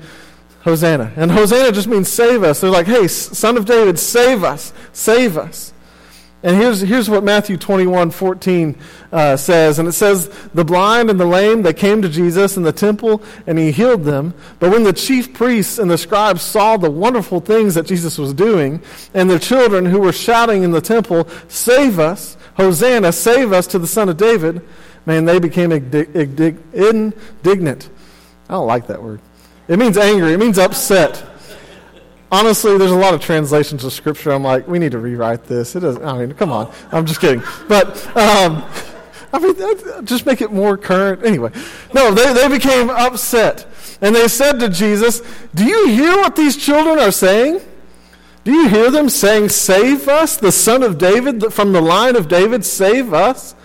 Hosanna. 0.61 1.11
And 1.15 1.31
Hosanna 1.31 1.71
just 1.71 1.87
means 1.87 2.07
save 2.07 2.43
us. 2.43 2.61
They're 2.61 2.69
like, 2.69 2.87
hey, 2.87 3.07
son 3.07 3.57
of 3.57 3.65
David, 3.65 3.97
save 3.97 4.43
us, 4.43 4.71
save 4.93 5.35
us. 5.37 5.73
And 6.45 6.55
here's, 6.55 6.81
here's 6.81 7.09
what 7.09 7.23
Matthew 7.23 7.57
21 7.57 8.11
14 8.11 8.77
uh, 9.11 9.35
says. 9.35 9.79
And 9.79 9.87
it 9.87 9.93
says, 9.93 10.29
The 10.53 10.63
blind 10.63 11.09
and 11.09 11.19
the 11.19 11.25
lame, 11.25 11.63
they 11.63 11.73
came 11.73 12.03
to 12.03 12.09
Jesus 12.09 12.55
in 12.55 12.61
the 12.61 12.71
temple, 12.71 13.23
and 13.47 13.57
he 13.57 13.71
healed 13.71 14.03
them. 14.03 14.35
But 14.59 14.69
when 14.69 14.83
the 14.83 14.93
chief 14.93 15.33
priests 15.33 15.79
and 15.79 15.89
the 15.89 15.97
scribes 15.97 16.43
saw 16.43 16.77
the 16.77 16.91
wonderful 16.91 17.39
things 17.39 17.73
that 17.73 17.87
Jesus 17.87 18.19
was 18.19 18.31
doing, 18.31 18.79
and 19.15 19.27
the 19.27 19.39
children 19.39 19.85
who 19.85 19.99
were 19.99 20.11
shouting 20.11 20.61
in 20.61 20.69
the 20.69 20.81
temple, 20.81 21.27
Save 21.47 21.97
us, 21.97 22.37
Hosanna, 22.57 23.11
save 23.11 23.51
us 23.51 23.65
to 23.65 23.79
the 23.79 23.87
Son 23.87 24.07
of 24.07 24.17
David, 24.17 24.61
man, 25.07 25.25
they 25.25 25.39
became 25.39 25.71
indignant. 25.71 27.89
I 28.47 28.53
don't 28.53 28.67
like 28.67 28.85
that 28.85 29.01
word. 29.01 29.19
It 29.67 29.79
means 29.79 29.97
angry, 29.97 30.33
it 30.33 30.37
means 30.37 30.59
upset 30.59 31.23
honestly, 32.31 32.77
there's 32.77 32.91
a 32.91 32.97
lot 32.97 33.13
of 33.13 33.21
translations 33.21 33.83
of 33.83 33.93
Scripture. 33.93 34.31
I'm 34.31 34.43
like, 34.43 34.67
we 34.67 34.79
need 34.79 34.91
to 34.91 34.99
rewrite 34.99 35.45
this. 35.45 35.75
It 35.75 35.81
doesn't. 35.81 36.03
I 36.03 36.17
mean, 36.17 36.33
come 36.33 36.51
on. 36.51 36.71
I'm 36.91 37.05
just 37.05 37.21
kidding. 37.21 37.43
But 37.67 37.95
um, 38.17 38.63
I 39.33 39.39
mean, 39.39 40.05
just 40.05 40.25
make 40.25 40.41
it 40.41 40.51
more 40.51 40.77
current. 40.77 41.25
Anyway, 41.25 41.51
no, 41.93 42.11
they 42.13 42.33
they 42.33 42.47
became 42.47 42.89
upset, 42.89 43.65
and 44.01 44.15
they 44.15 44.27
said 44.27 44.59
to 44.59 44.69
Jesus, 44.69 45.21
"Do 45.53 45.65
you 45.65 45.87
hear 45.87 46.15
what 46.17 46.35
these 46.35 46.57
children 46.57 46.99
are 46.99 47.11
saying?" 47.11 47.61
Do 48.45 48.51
you 48.53 48.69
hear 48.69 48.91
them 48.91 49.09
saying, 49.09 49.49
Save 49.49 50.07
us, 50.07 50.37
the 50.37 50.51
son 50.51 50.83
of 50.83 50.99
David, 50.99 51.51
from 51.51 51.73
the 51.73 51.81
line 51.81 52.15
of 52.15 52.27
David, 52.27 52.63
save 52.63 53.11
us? 53.11 53.55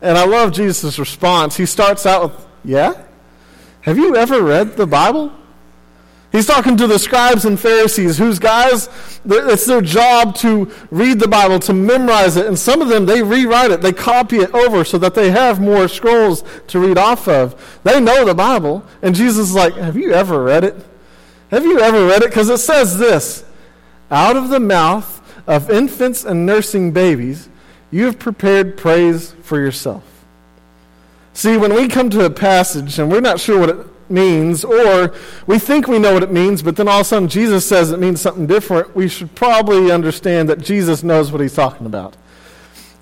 And 0.00 0.16
I 0.16 0.24
love 0.24 0.52
Jesus' 0.52 1.00
response. 1.00 1.56
He 1.56 1.66
starts 1.66 2.06
out 2.06 2.22
with, 2.22 2.46
Yeah? 2.64 3.02
Have 3.80 3.98
you 3.98 4.14
ever 4.14 4.40
read 4.40 4.76
the 4.76 4.86
Bible? 4.86 5.32
He's 6.32 6.46
talking 6.46 6.76
to 6.76 6.86
the 6.86 6.98
scribes 6.98 7.44
and 7.44 7.58
Pharisees, 7.58 8.16
whose 8.16 8.38
guys, 8.38 8.88
it's 9.24 9.66
their 9.66 9.80
job 9.80 10.36
to 10.36 10.70
read 10.90 11.18
the 11.18 11.26
Bible, 11.26 11.58
to 11.60 11.72
memorize 11.72 12.36
it. 12.36 12.46
And 12.46 12.56
some 12.56 12.80
of 12.80 12.88
them, 12.88 13.06
they 13.06 13.20
rewrite 13.20 13.72
it, 13.72 13.80
they 13.80 13.92
copy 13.92 14.36
it 14.36 14.54
over 14.54 14.84
so 14.84 14.96
that 14.98 15.14
they 15.14 15.32
have 15.32 15.60
more 15.60 15.88
scrolls 15.88 16.44
to 16.68 16.78
read 16.78 16.98
off 16.98 17.26
of. 17.26 17.80
They 17.82 18.00
know 18.00 18.24
the 18.24 18.34
Bible. 18.34 18.84
And 19.02 19.14
Jesus 19.14 19.48
is 19.48 19.54
like, 19.54 19.74
Have 19.74 19.96
you 19.96 20.12
ever 20.12 20.44
read 20.44 20.62
it? 20.62 20.76
Have 21.50 21.64
you 21.64 21.80
ever 21.80 22.06
read 22.06 22.22
it? 22.22 22.30
Because 22.30 22.48
it 22.48 22.58
says 22.58 22.96
this 22.98 23.44
Out 24.08 24.36
of 24.36 24.50
the 24.50 24.60
mouth 24.60 25.16
of 25.48 25.68
infants 25.68 26.24
and 26.24 26.46
nursing 26.46 26.92
babies, 26.92 27.48
you 27.90 28.04
have 28.04 28.20
prepared 28.20 28.76
praise 28.76 29.32
for 29.42 29.58
yourself. 29.58 30.04
See, 31.32 31.56
when 31.56 31.74
we 31.74 31.88
come 31.88 32.08
to 32.10 32.24
a 32.24 32.30
passage 32.30 33.00
and 33.00 33.10
we're 33.10 33.20
not 33.20 33.40
sure 33.40 33.58
what 33.58 33.68
it 33.70 33.89
means, 34.10 34.64
or 34.64 35.14
we 35.46 35.58
think 35.58 35.86
we 35.86 35.98
know 35.98 36.12
what 36.14 36.22
it 36.22 36.32
means, 36.32 36.62
but 36.62 36.76
then 36.76 36.88
all 36.88 37.00
of 37.00 37.06
a 37.06 37.08
sudden 37.08 37.28
Jesus 37.28 37.66
says 37.66 37.90
it 37.90 38.00
means 38.00 38.20
something 38.20 38.46
different, 38.46 38.94
we 38.94 39.08
should 39.08 39.34
probably 39.34 39.90
understand 39.90 40.48
that 40.48 40.60
Jesus 40.60 41.02
knows 41.02 41.32
what 41.32 41.40
he's 41.40 41.54
talking 41.54 41.86
about. 41.86 42.16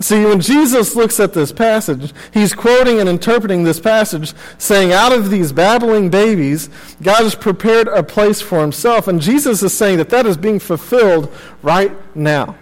See, 0.01 0.25
when 0.25 0.41
Jesus 0.41 0.95
looks 0.95 1.19
at 1.19 1.33
this 1.33 1.51
passage, 1.51 2.13
he's 2.33 2.55
quoting 2.55 3.01
and 3.01 3.09
interpreting 3.09 3.65
this 3.65 3.81
passage, 3.81 4.33
saying, 4.57 4.93
Out 4.93 5.11
of 5.11 5.29
these 5.29 5.53
babbling 5.53 6.09
babies, 6.09 6.71
God 7.03 7.25
has 7.25 7.35
prepared 7.35 7.89
a 7.89 8.05
place 8.05 8.41
for 8.41 8.61
himself. 8.61 9.09
And 9.09 9.21
Jesus 9.21 9.61
is 9.63 9.77
saying 9.77 9.99
that 9.99 10.11
that 10.11 10.25
is 10.25 10.37
being 10.37 10.61
fulfilled 10.61 11.33
right 11.63 11.93
now. 12.15 12.55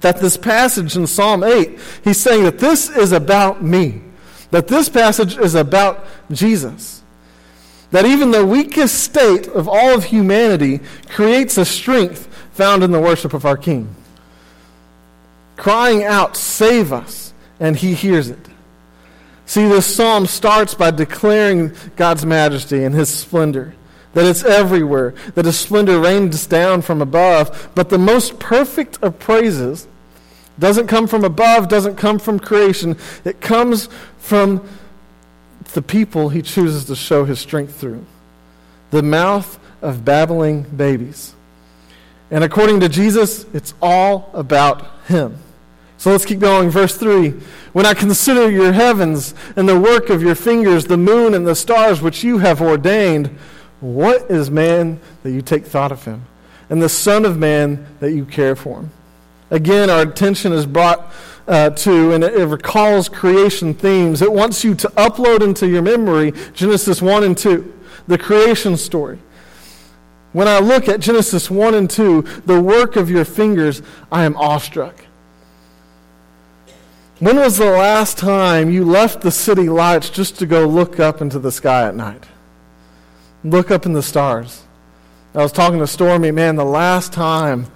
That 0.00 0.20
this 0.20 0.36
passage 0.36 0.94
in 0.94 1.06
Psalm 1.06 1.42
8, 1.42 1.78
he's 2.04 2.20
saying 2.20 2.44
that 2.44 2.58
this 2.58 2.90
is 2.90 3.12
about 3.12 3.62
me. 3.62 4.02
That 4.50 4.68
this 4.68 4.90
passage 4.90 5.38
is 5.38 5.54
about 5.54 6.04
Jesus 6.30 6.95
that 7.90 8.04
even 8.04 8.30
the 8.30 8.44
weakest 8.44 9.02
state 9.02 9.46
of 9.48 9.68
all 9.68 9.94
of 9.94 10.04
humanity 10.04 10.80
creates 11.08 11.56
a 11.56 11.64
strength 11.64 12.26
found 12.52 12.82
in 12.82 12.90
the 12.90 13.00
worship 13.00 13.34
of 13.34 13.44
our 13.44 13.56
King. 13.56 13.94
Crying 15.56 16.04
out, 16.04 16.36
Save 16.36 16.92
us, 16.92 17.32
and 17.60 17.76
he 17.76 17.94
hears 17.94 18.28
it. 18.28 18.38
See, 19.46 19.68
this 19.68 19.86
psalm 19.86 20.26
starts 20.26 20.74
by 20.74 20.90
declaring 20.90 21.72
God's 21.94 22.26
majesty 22.26 22.82
and 22.82 22.94
his 22.94 23.08
splendor, 23.08 23.74
that 24.14 24.26
it's 24.26 24.42
everywhere, 24.42 25.14
that 25.34 25.44
his 25.44 25.58
splendor 25.58 26.00
rains 26.00 26.46
down 26.46 26.82
from 26.82 27.00
above. 27.00 27.70
But 27.74 27.88
the 27.88 27.98
most 27.98 28.38
perfect 28.38 28.98
of 29.02 29.18
praises 29.18 29.86
Doesn't 30.58 30.86
come 30.86 31.06
from 31.06 31.24
above, 31.24 31.68
doesn't 31.68 31.96
come 31.96 32.18
from 32.18 32.38
creation. 32.38 32.96
It 33.24 33.40
comes 33.40 33.88
from 34.18 34.66
the 35.74 35.82
people 35.82 36.28
he 36.28 36.42
chooses 36.42 36.84
to 36.86 36.96
show 36.96 37.24
his 37.24 37.38
strength 37.38 37.76
through. 37.76 38.04
The 38.90 39.02
mouth 39.02 39.58
of 39.82 40.04
babbling 40.04 40.62
babies. 40.62 41.34
And 42.30 42.42
according 42.42 42.80
to 42.80 42.88
Jesus, 42.88 43.44
it's 43.52 43.74
all 43.80 44.30
about 44.32 44.86
him. 45.06 45.38
So 45.98 46.10
let's 46.10 46.24
keep 46.24 46.40
going. 46.40 46.70
Verse 46.70 46.96
3 46.96 47.30
When 47.72 47.86
I 47.86 47.94
consider 47.94 48.50
your 48.50 48.72
heavens 48.72 49.34
and 49.54 49.68
the 49.68 49.78
work 49.78 50.10
of 50.10 50.22
your 50.22 50.34
fingers, 50.34 50.86
the 50.86 50.96
moon 50.96 51.34
and 51.34 51.46
the 51.46 51.54
stars 51.54 52.02
which 52.02 52.24
you 52.24 52.38
have 52.38 52.60
ordained, 52.60 53.28
what 53.80 54.30
is 54.30 54.50
man 54.50 55.00
that 55.22 55.30
you 55.30 55.42
take 55.42 55.64
thought 55.64 55.92
of 55.92 56.04
him? 56.04 56.24
And 56.68 56.82
the 56.82 56.88
Son 56.88 57.24
of 57.24 57.38
Man 57.38 57.86
that 58.00 58.12
you 58.12 58.24
care 58.24 58.56
for 58.56 58.80
him? 58.80 58.90
Again, 59.50 59.88
our 59.88 60.02
attention 60.02 60.52
is 60.52 60.66
brought 60.66 61.12
uh, 61.48 61.70
to, 61.70 62.12
and 62.12 62.24
it, 62.24 62.34
it 62.34 62.46
recalls 62.46 63.08
creation 63.08 63.74
themes. 63.74 64.22
It 64.22 64.32
wants 64.32 64.64
you 64.64 64.74
to 64.76 64.88
upload 64.90 65.42
into 65.42 65.68
your 65.68 65.82
memory 65.82 66.32
Genesis 66.52 67.00
1 67.00 67.24
and 67.24 67.36
2, 67.36 67.72
the 68.06 68.18
creation 68.18 68.76
story. 68.76 69.18
When 70.32 70.48
I 70.48 70.58
look 70.58 70.88
at 70.88 71.00
Genesis 71.00 71.50
1 71.50 71.74
and 71.74 71.88
2, 71.88 72.22
the 72.44 72.60
work 72.60 72.96
of 72.96 73.10
your 73.10 73.24
fingers, 73.24 73.80
I 74.12 74.24
am 74.24 74.36
awestruck. 74.36 75.06
When 77.18 77.36
was 77.36 77.56
the 77.56 77.70
last 77.70 78.18
time 78.18 78.68
you 78.68 78.84
left 78.84 79.22
the 79.22 79.30
city 79.30 79.70
lights 79.70 80.10
just 80.10 80.38
to 80.38 80.46
go 80.46 80.66
look 80.66 81.00
up 81.00 81.22
into 81.22 81.38
the 81.38 81.50
sky 81.50 81.88
at 81.88 81.94
night? 81.94 82.26
Look 83.42 83.70
up 83.70 83.86
in 83.86 83.94
the 83.94 84.02
stars. 84.02 84.64
I 85.34 85.38
was 85.38 85.52
talking 85.52 85.78
to 85.78 85.86
Stormy, 85.86 86.30
man, 86.30 86.56
the 86.56 86.64
last 86.64 87.12
time 87.12 87.68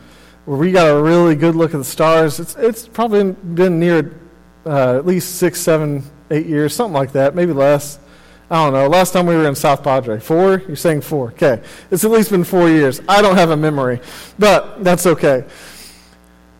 where 0.50 0.59
we 0.59 0.73
got 0.73 0.90
a 0.90 1.00
really 1.00 1.37
good 1.37 1.54
look 1.54 1.75
at 1.75 1.76
the 1.76 1.85
stars, 1.85 2.40
it's, 2.40 2.57
it's 2.57 2.88
probably 2.88 3.30
been 3.30 3.78
near 3.78 4.19
uh, 4.66 4.97
at 4.97 5.07
least 5.07 5.37
six, 5.37 5.61
seven, 5.61 6.02
eight 6.33 6.47
years, 6.47 6.75
something 6.75 6.92
like 6.92 7.12
that, 7.12 7.37
maybe 7.37 7.52
less. 7.52 8.00
I 8.50 8.64
don't 8.64 8.73
know. 8.73 8.88
Last 8.88 9.12
time 9.12 9.26
we 9.26 9.37
were 9.37 9.47
in 9.47 9.54
South 9.54 9.85
Padre. 9.85 10.19
Four? 10.19 10.61
You're 10.66 10.75
saying 10.75 11.02
four. 11.02 11.28
Okay. 11.28 11.62
It's 11.92 12.02
at 12.02 12.11
least 12.11 12.33
been 12.33 12.42
four 12.42 12.69
years. 12.69 13.00
I 13.09 13.23
don't 13.23 13.37
have 13.37 13.50
a 13.50 13.57
memory, 13.57 14.00
but 14.40 14.83
that's 14.83 15.07
okay. 15.07 15.45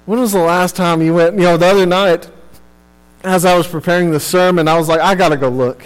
When 0.07 0.21
was 0.21 0.31
the 0.31 0.39
last 0.39 0.77
time 0.77 1.03
you 1.03 1.15
went? 1.15 1.35
You 1.35 1.43
know, 1.43 1.57
the 1.57 1.67
other 1.67 1.85
night, 1.85 2.31
as 3.25 3.45
I 3.45 3.57
was 3.59 3.67
preparing 3.67 4.13
the 4.13 4.21
sermon, 4.21 4.69
I 4.69 4.79
was 4.79 4.87
like, 4.87 5.01
I 5.01 5.17
got 5.17 5.31
to 5.31 5.37
go 5.37 5.49
look. 5.49 5.83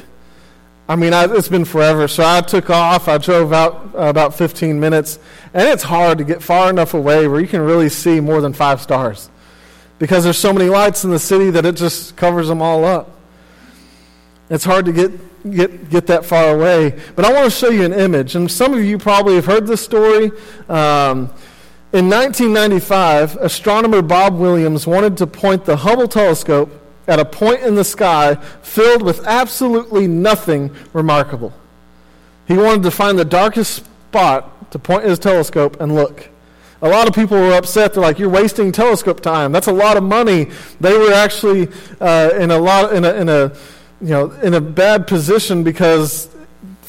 I 0.86 0.96
mean, 0.96 1.14
I, 1.14 1.24
it's 1.34 1.48
been 1.48 1.64
forever. 1.64 2.08
So 2.08 2.24
I 2.24 2.42
took 2.42 2.68
off. 2.68 3.08
I 3.08 3.18
drove 3.18 3.52
out 3.52 3.94
uh, 3.94 4.00
about 4.00 4.34
15 4.34 4.78
minutes. 4.78 5.18
And 5.54 5.68
it's 5.68 5.82
hard 5.82 6.18
to 6.18 6.24
get 6.24 6.42
far 6.42 6.68
enough 6.68 6.94
away 6.94 7.26
where 7.26 7.40
you 7.40 7.46
can 7.46 7.62
really 7.62 7.88
see 7.88 8.20
more 8.20 8.40
than 8.40 8.52
five 8.52 8.80
stars. 8.80 9.30
Because 9.98 10.24
there's 10.24 10.38
so 10.38 10.52
many 10.52 10.68
lights 10.68 11.04
in 11.04 11.10
the 11.10 11.18
city 11.18 11.50
that 11.50 11.64
it 11.64 11.76
just 11.76 12.16
covers 12.16 12.48
them 12.48 12.60
all 12.60 12.84
up. 12.84 13.10
It's 14.50 14.64
hard 14.64 14.84
to 14.84 14.92
get, 14.92 15.50
get, 15.50 15.88
get 15.88 16.06
that 16.08 16.26
far 16.26 16.54
away. 16.54 17.00
But 17.16 17.24
I 17.24 17.32
want 17.32 17.46
to 17.46 17.50
show 17.50 17.70
you 17.70 17.84
an 17.84 17.94
image. 17.94 18.34
And 18.34 18.50
some 18.50 18.74
of 18.74 18.84
you 18.84 18.98
probably 18.98 19.36
have 19.36 19.46
heard 19.46 19.66
this 19.66 19.80
story. 19.80 20.32
Um, 20.68 21.30
in 21.94 22.10
1995, 22.10 23.36
astronomer 23.36 24.02
Bob 24.02 24.36
Williams 24.36 24.86
wanted 24.86 25.16
to 25.18 25.26
point 25.26 25.64
the 25.64 25.76
Hubble 25.76 26.08
telescope 26.08 26.83
at 27.06 27.18
a 27.18 27.24
point 27.24 27.60
in 27.60 27.74
the 27.74 27.84
sky 27.84 28.34
filled 28.62 29.02
with 29.02 29.26
absolutely 29.26 30.06
nothing 30.06 30.74
remarkable. 30.92 31.52
He 32.46 32.56
wanted 32.56 32.82
to 32.84 32.90
find 32.90 33.18
the 33.18 33.24
darkest 33.24 33.84
spot 33.84 34.70
to 34.70 34.78
point 34.78 35.04
his 35.04 35.18
telescope 35.18 35.80
and 35.80 35.94
look. 35.94 36.28
A 36.82 36.88
lot 36.88 37.08
of 37.08 37.14
people 37.14 37.38
were 37.38 37.54
upset. 37.54 37.94
They're 37.94 38.02
like, 38.02 38.18
"You're 38.18 38.28
wasting 38.28 38.70
telescope 38.70 39.20
time. 39.20 39.52
That's 39.52 39.68
a 39.68 39.72
lot 39.72 39.96
of 39.96 40.02
money." 40.02 40.50
They 40.80 40.96
were 40.98 41.12
actually 41.12 41.68
uh, 42.00 42.30
in 42.38 42.50
a 42.50 42.58
lot 42.58 42.92
in 42.94 43.04
a, 43.04 43.12
in 43.14 43.28
a 43.28 43.52
you 44.00 44.08
know 44.10 44.30
in 44.42 44.54
a 44.54 44.60
bad 44.60 45.06
position 45.06 45.64
because 45.64 46.28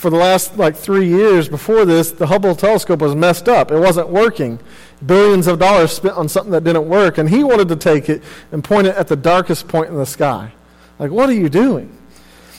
for 0.06 0.12
the 0.12 0.18
last 0.18 0.56
like 0.56 0.76
three 0.76 1.08
years 1.08 1.50
before 1.50 1.84
this, 1.84 2.12
the 2.12 2.28
Hubble 2.28 2.56
telescope 2.56 3.02
was 3.02 3.16
messed 3.16 3.50
up. 3.50 3.72
It 3.72 3.80
wasn't 3.80 4.10
working 4.10 4.60
billions 5.04 5.48
of 5.48 5.58
dollars 5.58 5.94
spent 5.94 6.16
on 6.16 6.30
something 6.30 6.52
that 6.52 6.64
didn't 6.64 6.88
work, 6.88 7.18
and 7.18 7.28
he 7.28 7.44
wanted 7.44 7.70
to 7.70 7.76
take 7.76 8.08
it 8.08 8.22
and 8.52 8.64
point 8.64 8.86
it 8.86 8.96
at 8.98 9.08
the 9.08 9.16
darkest 9.16 9.68
point 9.68 9.90
in 9.90 9.98
the 9.98 10.06
sky. 10.06 10.52
Like, 11.00 11.10
what 11.10 11.28
are 11.28 11.34
you 11.34 11.50
doing? 11.50 11.98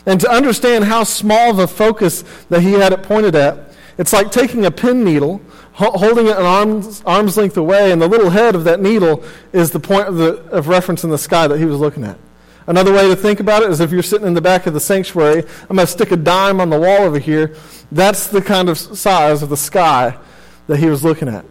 And 0.06 0.20
to 0.22 0.28
understand 0.28 0.86
how 0.86 1.04
small 1.04 1.60
a 1.60 1.68
focus 1.68 2.24
that 2.48 2.62
he 2.62 2.72
had 2.72 2.92
it 2.92 3.04
pointed 3.04 3.36
at, 3.36 3.72
it's 3.96 4.12
like 4.12 4.32
taking 4.32 4.66
a 4.66 4.70
pin 4.72 5.04
needle, 5.04 5.40
holding 5.74 6.26
it 6.26 6.36
an 6.36 6.44
arm's, 6.44 7.00
arm's 7.06 7.36
length 7.36 7.56
away, 7.56 7.92
and 7.92 8.02
the 8.02 8.08
little 8.08 8.30
head 8.30 8.56
of 8.56 8.64
that 8.64 8.80
needle 8.80 9.22
is 9.52 9.70
the 9.70 9.78
point 9.78 10.08
of, 10.08 10.16
the, 10.16 10.42
of 10.50 10.66
reference 10.66 11.04
in 11.04 11.10
the 11.10 11.18
sky 11.18 11.46
that 11.46 11.60
he 11.60 11.64
was 11.64 11.78
looking 11.78 12.02
at. 12.02 12.18
Another 12.66 12.92
way 12.92 13.08
to 13.08 13.14
think 13.14 13.38
about 13.38 13.62
it 13.62 13.70
is 13.70 13.80
if 13.80 13.92
you're 13.92 14.02
sitting 14.02 14.26
in 14.26 14.34
the 14.34 14.40
back 14.40 14.66
of 14.66 14.74
the 14.74 14.80
sanctuary, 14.80 15.44
I'm 15.68 15.76
going 15.76 15.86
to 15.86 15.92
stick 15.92 16.10
a 16.10 16.16
dime 16.16 16.60
on 16.60 16.68
the 16.68 16.78
wall 16.78 17.02
over 17.02 17.18
here. 17.18 17.54
That's 17.92 18.26
the 18.26 18.42
kind 18.42 18.68
of 18.68 18.76
size 18.76 19.42
of 19.42 19.50
the 19.50 19.56
sky 19.56 20.18
that 20.66 20.78
he 20.78 20.86
was 20.86 21.04
looking 21.04 21.28
at. 21.28 21.44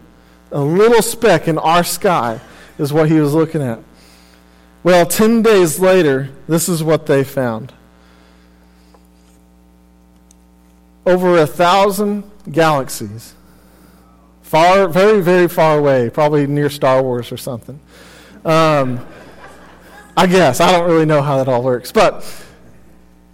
A 0.52 0.60
little 0.60 1.02
speck 1.02 1.48
in 1.48 1.58
our 1.58 1.82
sky 1.82 2.40
is 2.78 2.92
what 2.92 3.08
he 3.08 3.18
was 3.18 3.32
looking 3.32 3.62
at. 3.62 3.78
Well, 4.82 5.06
10 5.06 5.42
days 5.42 5.80
later, 5.80 6.30
this 6.46 6.68
is 6.68 6.84
what 6.84 7.06
they 7.06 7.24
found. 7.24 7.72
Over 11.06 11.38
a 11.38 11.46
thousand 11.46 12.24
galaxies, 12.50 13.34
far, 14.42 14.88
very, 14.88 15.22
very 15.22 15.48
far 15.48 15.78
away, 15.78 16.10
probably 16.10 16.46
near 16.46 16.68
Star 16.68 17.02
Wars 17.02 17.32
or 17.32 17.36
something. 17.36 17.80
Um, 18.44 19.04
I 20.16 20.26
guess. 20.26 20.60
I 20.60 20.72
don't 20.72 20.88
really 20.88 21.04
know 21.04 21.20
how 21.20 21.36
that 21.36 21.48
all 21.48 21.62
works. 21.62 21.92
But 21.92 22.24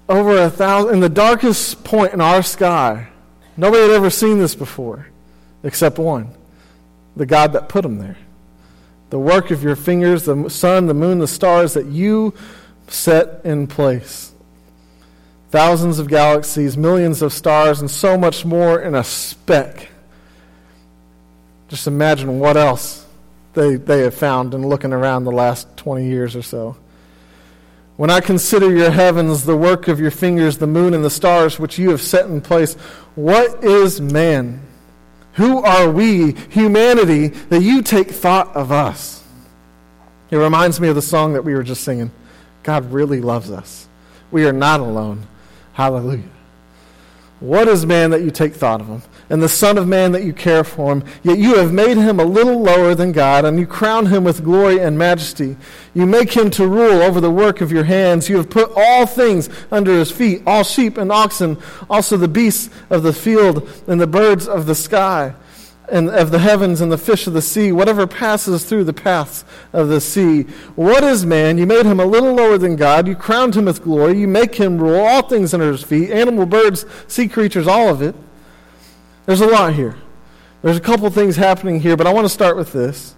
over 0.08 0.36
a 0.36 0.50
thousand, 0.50 0.94
in 0.94 1.00
the 1.00 1.08
darkest 1.08 1.84
point 1.84 2.12
in 2.12 2.20
our 2.20 2.42
sky, 2.42 3.08
nobody 3.56 3.82
had 3.82 3.92
ever 3.92 4.10
seen 4.10 4.38
this 4.38 4.54
before 4.54 5.06
except 5.62 5.98
one 5.98 6.34
the 7.14 7.26
God 7.26 7.52
that 7.52 7.68
put 7.68 7.82
them 7.82 7.98
there. 7.98 8.16
The 9.10 9.18
work 9.18 9.50
of 9.50 9.62
your 9.62 9.76
fingers, 9.76 10.24
the 10.24 10.48
sun, 10.48 10.86
the 10.86 10.94
moon, 10.94 11.18
the 11.18 11.26
stars 11.26 11.74
that 11.74 11.86
you 11.86 12.32
set 12.88 13.42
in 13.44 13.66
place. 13.66 14.32
Thousands 15.50 15.98
of 15.98 16.08
galaxies, 16.08 16.78
millions 16.78 17.20
of 17.20 17.32
stars, 17.34 17.80
and 17.80 17.90
so 17.90 18.16
much 18.16 18.46
more 18.46 18.80
in 18.80 18.94
a 18.94 19.04
speck. 19.04 19.90
Just 21.68 21.86
imagine 21.86 22.38
what 22.38 22.56
else 22.56 23.01
they, 23.54 23.76
they 23.76 24.00
have 24.00 24.14
found 24.14 24.54
in 24.54 24.66
looking 24.66 24.92
around 24.92 25.24
the 25.24 25.32
last 25.32 25.76
20 25.76 26.06
years 26.06 26.34
or 26.34 26.42
so. 26.42 26.76
When 27.96 28.10
I 28.10 28.20
consider 28.20 28.74
your 28.74 28.90
heavens, 28.90 29.44
the 29.44 29.56
work 29.56 29.88
of 29.88 30.00
your 30.00 30.10
fingers, 30.10 30.58
the 30.58 30.66
moon 30.66 30.94
and 30.94 31.04
the 31.04 31.10
stars 31.10 31.58
which 31.58 31.78
you 31.78 31.90
have 31.90 32.00
set 32.00 32.26
in 32.26 32.40
place, 32.40 32.74
what 33.14 33.62
is 33.62 34.00
man? 34.00 34.62
Who 35.34 35.62
are 35.62 35.90
we, 35.90 36.32
humanity, 36.50 37.28
that 37.28 37.62
you 37.62 37.82
take 37.82 38.10
thought 38.10 38.54
of 38.56 38.72
us? 38.72 39.22
It 40.30 40.36
reminds 40.36 40.80
me 40.80 40.88
of 40.88 40.94
the 40.94 41.02
song 41.02 41.34
that 41.34 41.44
we 41.44 41.54
were 41.54 41.62
just 41.62 41.84
singing. 41.84 42.10
God 42.62 42.90
really 42.90 43.20
loves 43.20 43.50
us. 43.50 43.86
We 44.30 44.46
are 44.46 44.52
not 44.52 44.80
alone. 44.80 45.26
Hallelujah. 45.74 46.31
What 47.42 47.66
is 47.66 47.84
man 47.84 48.10
that 48.10 48.22
you 48.22 48.30
take 48.30 48.54
thought 48.54 48.80
of 48.80 48.86
him? 48.86 49.02
And 49.28 49.42
the 49.42 49.48
Son 49.48 49.76
of 49.76 49.88
Man 49.88 50.12
that 50.12 50.22
you 50.22 50.32
care 50.32 50.62
for 50.62 50.92
him? 50.92 51.02
Yet 51.24 51.38
you 51.38 51.56
have 51.56 51.72
made 51.72 51.96
him 51.96 52.20
a 52.20 52.24
little 52.24 52.62
lower 52.62 52.94
than 52.94 53.10
God, 53.10 53.44
and 53.44 53.58
you 53.58 53.66
crown 53.66 54.06
him 54.06 54.22
with 54.22 54.44
glory 54.44 54.78
and 54.78 54.96
majesty. 54.96 55.56
You 55.92 56.06
make 56.06 56.32
him 56.32 56.50
to 56.50 56.68
rule 56.68 57.02
over 57.02 57.20
the 57.20 57.32
work 57.32 57.60
of 57.60 57.72
your 57.72 57.82
hands. 57.82 58.28
You 58.28 58.36
have 58.36 58.48
put 58.48 58.70
all 58.76 59.06
things 59.06 59.48
under 59.72 59.92
his 59.92 60.12
feet 60.12 60.42
all 60.46 60.62
sheep 60.62 60.96
and 60.96 61.10
oxen, 61.10 61.58
also 61.90 62.16
the 62.16 62.28
beasts 62.28 62.70
of 62.90 63.02
the 63.02 63.12
field, 63.12 63.68
and 63.88 64.00
the 64.00 64.06
birds 64.06 64.46
of 64.46 64.66
the 64.66 64.76
sky 64.76 65.34
and 65.90 66.08
of 66.08 66.30
the 66.30 66.38
heavens 66.38 66.80
and 66.80 66.90
the 66.90 66.98
fish 66.98 67.26
of 67.26 67.32
the 67.32 67.42
sea, 67.42 67.72
whatever 67.72 68.06
passes 68.06 68.64
through 68.64 68.84
the 68.84 68.92
paths 68.92 69.44
of 69.72 69.88
the 69.88 70.00
sea. 70.00 70.42
What 70.74 71.04
is 71.04 71.26
man? 71.26 71.58
You 71.58 71.66
made 71.66 71.86
him 71.86 72.00
a 72.00 72.06
little 72.06 72.34
lower 72.34 72.56
than 72.56 72.76
God. 72.76 73.08
You 73.08 73.14
crowned 73.14 73.56
him 73.56 73.66
with 73.66 73.82
glory. 73.82 74.18
You 74.18 74.28
make 74.28 74.54
him 74.54 74.78
rule 74.78 75.00
all 75.00 75.22
things 75.22 75.52
under 75.52 75.70
his 75.70 75.82
feet 75.82 76.10
animal, 76.10 76.46
birds, 76.46 76.86
sea 77.08 77.28
creatures, 77.28 77.66
all 77.66 77.88
of 77.88 78.00
it. 78.00 78.14
There's 79.26 79.40
a 79.40 79.46
lot 79.46 79.74
here. 79.74 79.96
There's 80.62 80.76
a 80.76 80.80
couple 80.80 81.10
things 81.10 81.36
happening 81.36 81.80
here, 81.80 81.96
but 81.96 82.06
I 82.06 82.12
want 82.12 82.24
to 82.24 82.28
start 82.28 82.56
with 82.56 82.72
this. 82.72 83.14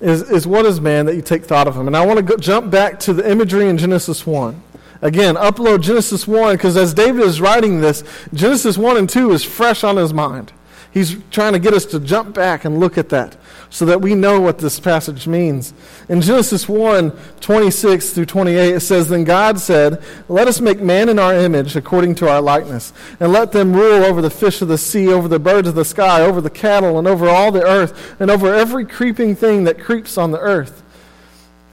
Is, 0.00 0.22
is 0.30 0.46
what 0.46 0.66
is 0.66 0.80
man 0.80 1.06
that 1.06 1.14
you 1.14 1.22
take 1.22 1.44
thought 1.44 1.68
of 1.68 1.76
him? 1.76 1.86
And 1.86 1.96
I 1.96 2.04
want 2.04 2.18
to 2.18 2.22
go, 2.22 2.36
jump 2.36 2.70
back 2.70 2.98
to 3.00 3.14
the 3.14 3.28
imagery 3.30 3.68
in 3.68 3.78
Genesis 3.78 4.26
1. 4.26 4.62
Again, 5.00 5.36
upload 5.36 5.82
Genesis 5.82 6.26
1 6.26 6.56
because 6.56 6.76
as 6.76 6.92
David 6.92 7.22
is 7.22 7.40
writing 7.40 7.80
this, 7.80 8.02
Genesis 8.34 8.76
1 8.76 8.96
and 8.96 9.08
2 9.08 9.32
is 9.32 9.44
fresh 9.44 9.84
on 9.84 9.96
his 9.96 10.12
mind. 10.12 10.52
He's 10.96 11.14
trying 11.30 11.52
to 11.52 11.58
get 11.58 11.74
us 11.74 11.84
to 11.86 12.00
jump 12.00 12.34
back 12.34 12.64
and 12.64 12.80
look 12.80 12.96
at 12.96 13.10
that 13.10 13.36
so 13.68 13.84
that 13.84 14.00
we 14.00 14.14
know 14.14 14.40
what 14.40 14.56
this 14.56 14.80
passage 14.80 15.26
means. 15.26 15.74
In 16.08 16.22
Genesis 16.22 16.66
1 16.66 17.12
26 17.38 18.10
through 18.14 18.24
28, 18.24 18.76
it 18.76 18.80
says, 18.80 19.10
Then 19.10 19.24
God 19.24 19.60
said, 19.60 20.02
Let 20.26 20.48
us 20.48 20.58
make 20.58 20.80
man 20.80 21.10
in 21.10 21.18
our 21.18 21.34
image 21.34 21.76
according 21.76 22.14
to 22.14 22.30
our 22.30 22.40
likeness, 22.40 22.94
and 23.20 23.30
let 23.30 23.52
them 23.52 23.74
rule 23.74 24.06
over 24.06 24.22
the 24.22 24.30
fish 24.30 24.62
of 24.62 24.68
the 24.68 24.78
sea, 24.78 25.12
over 25.12 25.28
the 25.28 25.38
birds 25.38 25.68
of 25.68 25.74
the 25.74 25.84
sky, 25.84 26.22
over 26.22 26.40
the 26.40 26.48
cattle, 26.48 26.98
and 26.98 27.06
over 27.06 27.28
all 27.28 27.52
the 27.52 27.62
earth, 27.62 28.18
and 28.18 28.30
over 28.30 28.54
every 28.54 28.86
creeping 28.86 29.36
thing 29.36 29.64
that 29.64 29.78
creeps 29.78 30.16
on 30.16 30.30
the 30.30 30.40
earth. 30.40 30.82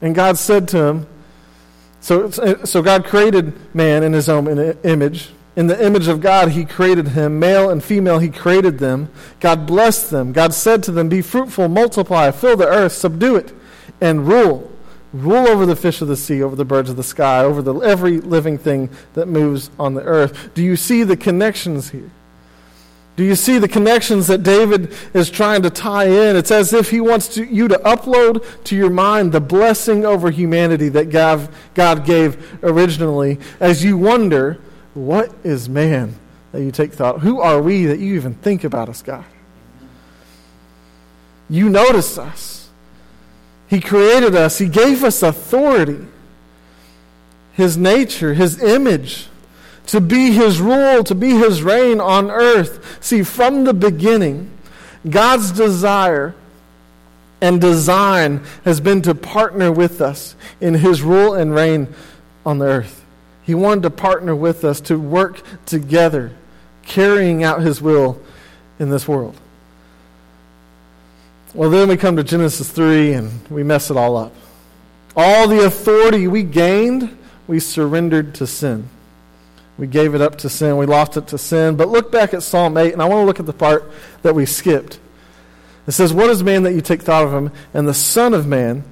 And 0.02 0.14
God 0.14 0.36
said 0.36 0.68
to 0.68 0.84
him, 0.84 1.06
so, 2.00 2.28
so 2.28 2.82
God 2.82 3.06
created 3.06 3.74
man 3.74 4.02
in 4.02 4.12
his 4.12 4.28
own 4.28 4.46
image. 4.84 5.30
In 5.56 5.68
the 5.68 5.84
image 5.84 6.08
of 6.08 6.20
God, 6.20 6.50
he 6.50 6.64
created 6.64 7.08
him. 7.08 7.38
Male 7.38 7.70
and 7.70 7.82
female, 7.82 8.18
he 8.18 8.28
created 8.28 8.78
them. 8.78 9.08
God 9.38 9.66
blessed 9.66 10.10
them. 10.10 10.32
God 10.32 10.52
said 10.52 10.82
to 10.84 10.92
them, 10.92 11.08
Be 11.08 11.22
fruitful, 11.22 11.68
multiply, 11.68 12.30
fill 12.32 12.56
the 12.56 12.66
earth, 12.66 12.92
subdue 12.92 13.36
it, 13.36 13.52
and 14.00 14.26
rule. 14.26 14.70
Rule 15.12 15.46
over 15.46 15.64
the 15.64 15.76
fish 15.76 16.00
of 16.00 16.08
the 16.08 16.16
sea, 16.16 16.42
over 16.42 16.56
the 16.56 16.64
birds 16.64 16.90
of 16.90 16.96
the 16.96 17.04
sky, 17.04 17.44
over 17.44 17.62
the, 17.62 17.72
every 17.74 18.20
living 18.20 18.58
thing 18.58 18.90
that 19.12 19.28
moves 19.28 19.70
on 19.78 19.94
the 19.94 20.02
earth. 20.02 20.52
Do 20.54 20.62
you 20.62 20.74
see 20.74 21.04
the 21.04 21.16
connections 21.16 21.90
here? 21.90 22.10
Do 23.14 23.22
you 23.22 23.36
see 23.36 23.58
the 23.58 23.68
connections 23.68 24.26
that 24.26 24.42
David 24.42 24.92
is 25.12 25.30
trying 25.30 25.62
to 25.62 25.70
tie 25.70 26.06
in? 26.06 26.34
It's 26.34 26.50
as 26.50 26.72
if 26.72 26.90
he 26.90 27.00
wants 27.00 27.28
to, 27.36 27.44
you 27.44 27.68
to 27.68 27.76
upload 27.76 28.44
to 28.64 28.74
your 28.74 28.90
mind 28.90 29.30
the 29.30 29.40
blessing 29.40 30.04
over 30.04 30.32
humanity 30.32 30.88
that 30.88 31.10
God, 31.10 31.48
God 31.74 32.04
gave 32.04 32.58
originally 32.64 33.38
as 33.60 33.84
you 33.84 33.96
wonder, 33.96 34.58
what 34.94 35.32
is 35.44 35.68
man 35.68 36.16
that 36.52 36.62
you 36.62 36.70
take 36.70 36.92
thought? 36.92 37.20
Who 37.20 37.40
are 37.40 37.60
we 37.60 37.86
that 37.86 37.98
you 37.98 38.14
even 38.14 38.34
think 38.34 38.64
about 38.64 38.88
us, 38.88 39.02
God? 39.02 39.24
You 41.50 41.68
notice 41.68 42.16
us. 42.16 42.70
He 43.66 43.80
created 43.80 44.34
us, 44.34 44.58
He 44.58 44.68
gave 44.68 45.02
us 45.02 45.22
authority, 45.22 46.06
His 47.54 47.76
nature, 47.76 48.34
His 48.34 48.62
image 48.62 49.28
to 49.86 50.00
be 50.00 50.32
his 50.32 50.60
rule, 50.60 51.04
to 51.04 51.14
be 51.14 51.30
his 51.30 51.62
reign 51.62 52.00
on 52.00 52.30
earth. 52.30 52.98
See, 53.02 53.22
from 53.22 53.64
the 53.64 53.74
beginning, 53.74 54.50
God's 55.08 55.52
desire 55.52 56.34
and 57.40 57.60
design 57.60 58.42
has 58.64 58.80
been 58.80 59.02
to 59.02 59.14
partner 59.14 59.70
with 59.70 60.00
us 60.00 60.34
in 60.60 60.74
his 60.74 61.02
rule 61.02 61.34
and 61.34 61.54
reign 61.54 61.88
on 62.46 62.58
the 62.58 62.66
earth. 62.66 63.03
He 63.44 63.54
wanted 63.54 63.82
to 63.82 63.90
partner 63.90 64.34
with 64.34 64.64
us 64.64 64.80
to 64.82 64.98
work 64.98 65.42
together, 65.66 66.32
carrying 66.82 67.44
out 67.44 67.60
his 67.60 67.80
will 67.80 68.20
in 68.78 68.90
this 68.90 69.06
world. 69.06 69.36
Well, 71.52 71.70
then 71.70 71.88
we 71.88 71.96
come 71.96 72.16
to 72.16 72.24
Genesis 72.24 72.70
3 72.70 73.12
and 73.12 73.48
we 73.48 73.62
mess 73.62 73.90
it 73.90 73.96
all 73.96 74.16
up. 74.16 74.32
All 75.16 75.46
the 75.46 75.64
authority 75.64 76.26
we 76.26 76.42
gained, 76.42 77.16
we 77.46 77.60
surrendered 77.60 78.34
to 78.36 78.46
sin. 78.46 78.88
We 79.78 79.86
gave 79.86 80.14
it 80.14 80.20
up 80.20 80.36
to 80.38 80.48
sin. 80.48 80.76
We 80.76 80.86
lost 80.86 81.16
it 81.16 81.28
to 81.28 81.38
sin. 81.38 81.76
But 81.76 81.88
look 81.88 82.10
back 82.10 82.34
at 82.34 82.42
Psalm 82.42 82.76
8, 82.76 82.92
and 82.92 83.02
I 83.02 83.06
want 83.06 83.22
to 83.22 83.26
look 83.26 83.40
at 83.40 83.46
the 83.46 83.52
part 83.52 83.90
that 84.22 84.34
we 84.34 84.46
skipped. 84.46 84.98
It 85.86 85.92
says, 85.92 86.12
What 86.12 86.30
is 86.30 86.42
man 86.42 86.62
that 86.62 86.74
you 86.74 86.80
take 86.80 87.02
thought 87.02 87.24
of 87.24 87.32
him, 87.32 87.50
and 87.72 87.86
the 87.86 87.94
Son 87.94 88.34
of 88.34 88.46
Man 88.46 88.84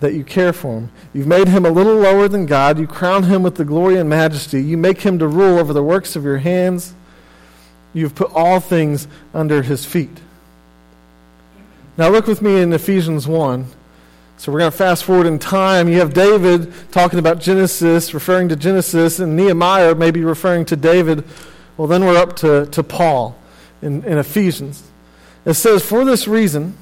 that 0.00 0.14
you 0.14 0.24
care 0.24 0.52
for 0.52 0.78
him? 0.78 0.90
You've 1.12 1.26
made 1.26 1.48
him 1.48 1.66
a 1.66 1.70
little 1.70 1.96
lower 1.96 2.28
than 2.28 2.46
God. 2.46 2.78
You 2.78 2.86
crown 2.86 3.24
him 3.24 3.42
with 3.42 3.56
the 3.56 3.64
glory 3.64 3.98
and 3.98 4.08
majesty. 4.08 4.62
You 4.62 4.76
make 4.76 5.00
him 5.00 5.18
to 5.18 5.26
rule 5.26 5.58
over 5.58 5.72
the 5.72 5.82
works 5.82 6.16
of 6.16 6.24
your 6.24 6.38
hands. 6.38 6.94
You've 7.92 8.14
put 8.14 8.30
all 8.32 8.60
things 8.60 9.08
under 9.34 9.62
his 9.62 9.84
feet. 9.84 10.20
Now 11.96 12.08
look 12.08 12.26
with 12.26 12.42
me 12.42 12.60
in 12.60 12.72
Ephesians 12.72 13.26
1. 13.26 13.66
So 14.36 14.52
we're 14.52 14.60
going 14.60 14.70
to 14.70 14.76
fast 14.76 15.02
forward 15.02 15.26
in 15.26 15.40
time. 15.40 15.88
You 15.88 15.98
have 15.98 16.14
David 16.14 16.72
talking 16.92 17.18
about 17.18 17.40
Genesis, 17.40 18.14
referring 18.14 18.48
to 18.50 18.56
Genesis, 18.56 19.18
and 19.18 19.36
Nehemiah 19.36 19.96
maybe 19.96 20.22
referring 20.22 20.64
to 20.66 20.76
David. 20.76 21.24
Well, 21.76 21.88
then 21.88 22.04
we're 22.04 22.16
up 22.16 22.36
to, 22.36 22.66
to 22.66 22.84
Paul 22.84 23.36
in, 23.82 24.04
in 24.04 24.16
Ephesians. 24.16 24.84
It 25.44 25.54
says, 25.54 25.82
For 25.84 26.04
this 26.04 26.28
reason, 26.28 26.76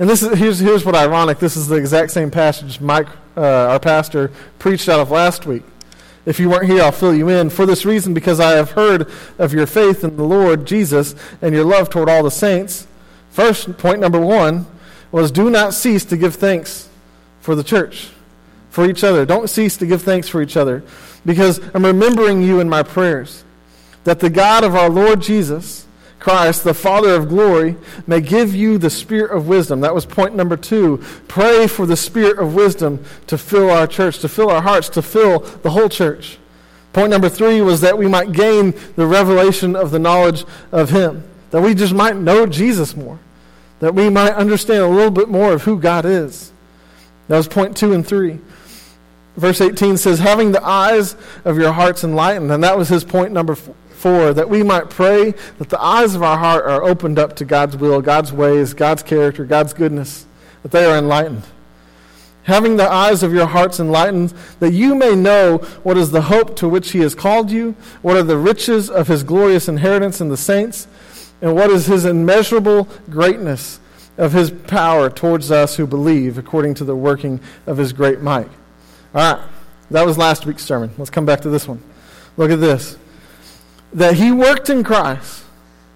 and 0.00 0.08
this 0.08 0.22
is, 0.22 0.38
here's, 0.38 0.58
here's 0.58 0.84
what 0.84 0.94
ironic. 0.94 1.38
This 1.38 1.58
is 1.58 1.68
the 1.68 1.76
exact 1.76 2.10
same 2.10 2.30
passage 2.30 2.80
Mike, 2.80 3.06
uh, 3.36 3.68
our 3.68 3.78
pastor, 3.78 4.32
preached 4.58 4.88
out 4.88 4.98
of 4.98 5.10
last 5.10 5.44
week. 5.44 5.62
If 6.24 6.40
you 6.40 6.48
weren't 6.48 6.70
here, 6.70 6.82
I'll 6.82 6.90
fill 6.90 7.14
you 7.14 7.28
in. 7.28 7.50
For 7.50 7.66
this 7.66 7.84
reason, 7.84 8.14
because 8.14 8.40
I 8.40 8.52
have 8.52 8.70
heard 8.70 9.10
of 9.38 9.52
your 9.52 9.66
faith 9.66 10.02
in 10.02 10.16
the 10.16 10.24
Lord 10.24 10.66
Jesus 10.66 11.14
and 11.42 11.54
your 11.54 11.64
love 11.64 11.90
toward 11.90 12.08
all 12.08 12.22
the 12.22 12.30
saints. 12.30 12.86
First, 13.30 13.76
point 13.76 14.00
number 14.00 14.18
one 14.18 14.66
was 15.12 15.30
do 15.30 15.50
not 15.50 15.74
cease 15.74 16.06
to 16.06 16.16
give 16.16 16.34
thanks 16.34 16.88
for 17.40 17.54
the 17.54 17.64
church, 17.64 18.08
for 18.70 18.88
each 18.88 19.04
other. 19.04 19.26
Don't 19.26 19.50
cease 19.50 19.76
to 19.76 19.86
give 19.86 20.00
thanks 20.00 20.28
for 20.28 20.40
each 20.40 20.56
other 20.56 20.82
because 21.26 21.60
I'm 21.74 21.84
remembering 21.84 22.42
you 22.42 22.60
in 22.60 22.70
my 22.70 22.82
prayers. 22.82 23.44
That 24.04 24.20
the 24.20 24.30
God 24.30 24.64
of 24.64 24.74
our 24.74 24.88
Lord 24.88 25.20
Jesus 25.20 25.86
Christ, 26.20 26.64
the 26.64 26.74
Father 26.74 27.14
of 27.14 27.28
glory, 27.28 27.76
may 28.06 28.20
give 28.20 28.54
you 28.54 28.78
the 28.78 28.90
spirit 28.90 29.36
of 29.36 29.48
wisdom. 29.48 29.80
That 29.80 29.94
was 29.94 30.06
point 30.06 30.36
number 30.36 30.56
two. 30.56 31.02
Pray 31.26 31.66
for 31.66 31.86
the 31.86 31.96
spirit 31.96 32.38
of 32.38 32.54
wisdom 32.54 33.02
to 33.26 33.36
fill 33.36 33.70
our 33.70 33.86
church, 33.86 34.18
to 34.20 34.28
fill 34.28 34.50
our 34.50 34.62
hearts, 34.62 34.88
to 34.90 35.02
fill 35.02 35.40
the 35.40 35.70
whole 35.70 35.88
church. 35.88 36.38
Point 36.92 37.10
number 37.10 37.28
three 37.28 37.60
was 37.60 37.80
that 37.80 37.98
we 37.98 38.06
might 38.06 38.32
gain 38.32 38.74
the 38.96 39.06
revelation 39.06 39.74
of 39.74 39.90
the 39.90 39.98
knowledge 39.98 40.44
of 40.70 40.90
Him, 40.90 41.24
that 41.50 41.62
we 41.62 41.74
just 41.74 41.94
might 41.94 42.16
know 42.16 42.46
Jesus 42.46 42.94
more, 42.94 43.18
that 43.78 43.94
we 43.94 44.10
might 44.10 44.34
understand 44.34 44.82
a 44.82 44.88
little 44.88 45.10
bit 45.10 45.28
more 45.28 45.52
of 45.52 45.62
who 45.62 45.78
God 45.78 46.04
is. 46.04 46.52
That 47.28 47.36
was 47.36 47.48
point 47.48 47.76
two 47.76 47.92
and 47.92 48.06
three. 48.06 48.40
Verse 49.36 49.60
18 49.60 49.96
says, 49.96 50.18
having 50.18 50.52
the 50.52 50.62
eyes 50.62 51.16
of 51.44 51.56
your 51.56 51.72
hearts 51.72 52.04
enlightened. 52.04 52.50
And 52.50 52.62
that 52.64 52.76
was 52.76 52.88
his 52.88 53.04
point 53.04 53.32
number 53.32 53.54
four, 53.54 53.74
that 54.02 54.48
we 54.48 54.62
might 54.62 54.90
pray 54.90 55.32
that 55.58 55.68
the 55.68 55.80
eyes 55.80 56.14
of 56.14 56.22
our 56.22 56.38
heart 56.38 56.64
are 56.64 56.82
opened 56.82 57.18
up 57.18 57.36
to 57.36 57.44
God's 57.44 57.76
will, 57.76 58.00
God's 58.00 58.32
ways, 58.32 58.74
God's 58.74 59.02
character, 59.02 59.44
God's 59.44 59.72
goodness, 59.72 60.26
that 60.62 60.70
they 60.70 60.84
are 60.84 60.96
enlightened. 60.96 61.44
Having 62.44 62.78
the 62.78 62.90
eyes 62.90 63.22
of 63.22 63.34
your 63.34 63.46
hearts 63.46 63.78
enlightened, 63.78 64.32
that 64.58 64.72
you 64.72 64.94
may 64.94 65.14
know 65.14 65.58
what 65.82 65.98
is 65.98 66.10
the 66.10 66.22
hope 66.22 66.56
to 66.56 66.68
which 66.68 66.92
he 66.92 67.00
has 67.00 67.14
called 67.14 67.50
you, 67.50 67.76
what 68.00 68.16
are 68.16 68.22
the 68.22 68.38
riches 68.38 68.88
of 68.88 69.08
his 69.08 69.22
glorious 69.22 69.68
inheritance 69.68 70.20
in 70.20 70.30
the 70.30 70.36
saints, 70.36 70.88
and 71.42 71.54
what 71.54 71.70
is 71.70 71.86
his 71.86 72.04
immeasurable 72.04 72.88
greatness 73.10 73.78
of 74.16 74.32
his 74.32 74.50
power 74.50 75.10
towards 75.10 75.50
us 75.50 75.76
who 75.76 75.86
believe, 75.86 76.38
according 76.38 76.74
to 76.74 76.84
the 76.84 76.96
working 76.96 77.40
of 77.66 77.76
his 77.76 77.92
great 77.92 78.20
might. 78.20 78.48
All 79.14 79.34
right, 79.34 79.48
that 79.90 80.06
was 80.06 80.16
last 80.16 80.46
week's 80.46 80.64
sermon. 80.64 80.90
Let's 80.98 81.10
come 81.10 81.26
back 81.26 81.40
to 81.42 81.50
this 81.50 81.68
one. 81.68 81.82
Look 82.36 82.50
at 82.50 82.60
this. 82.60 82.96
That 83.92 84.14
he 84.14 84.30
worked 84.30 84.70
in 84.70 84.84
Christ, 84.84 85.44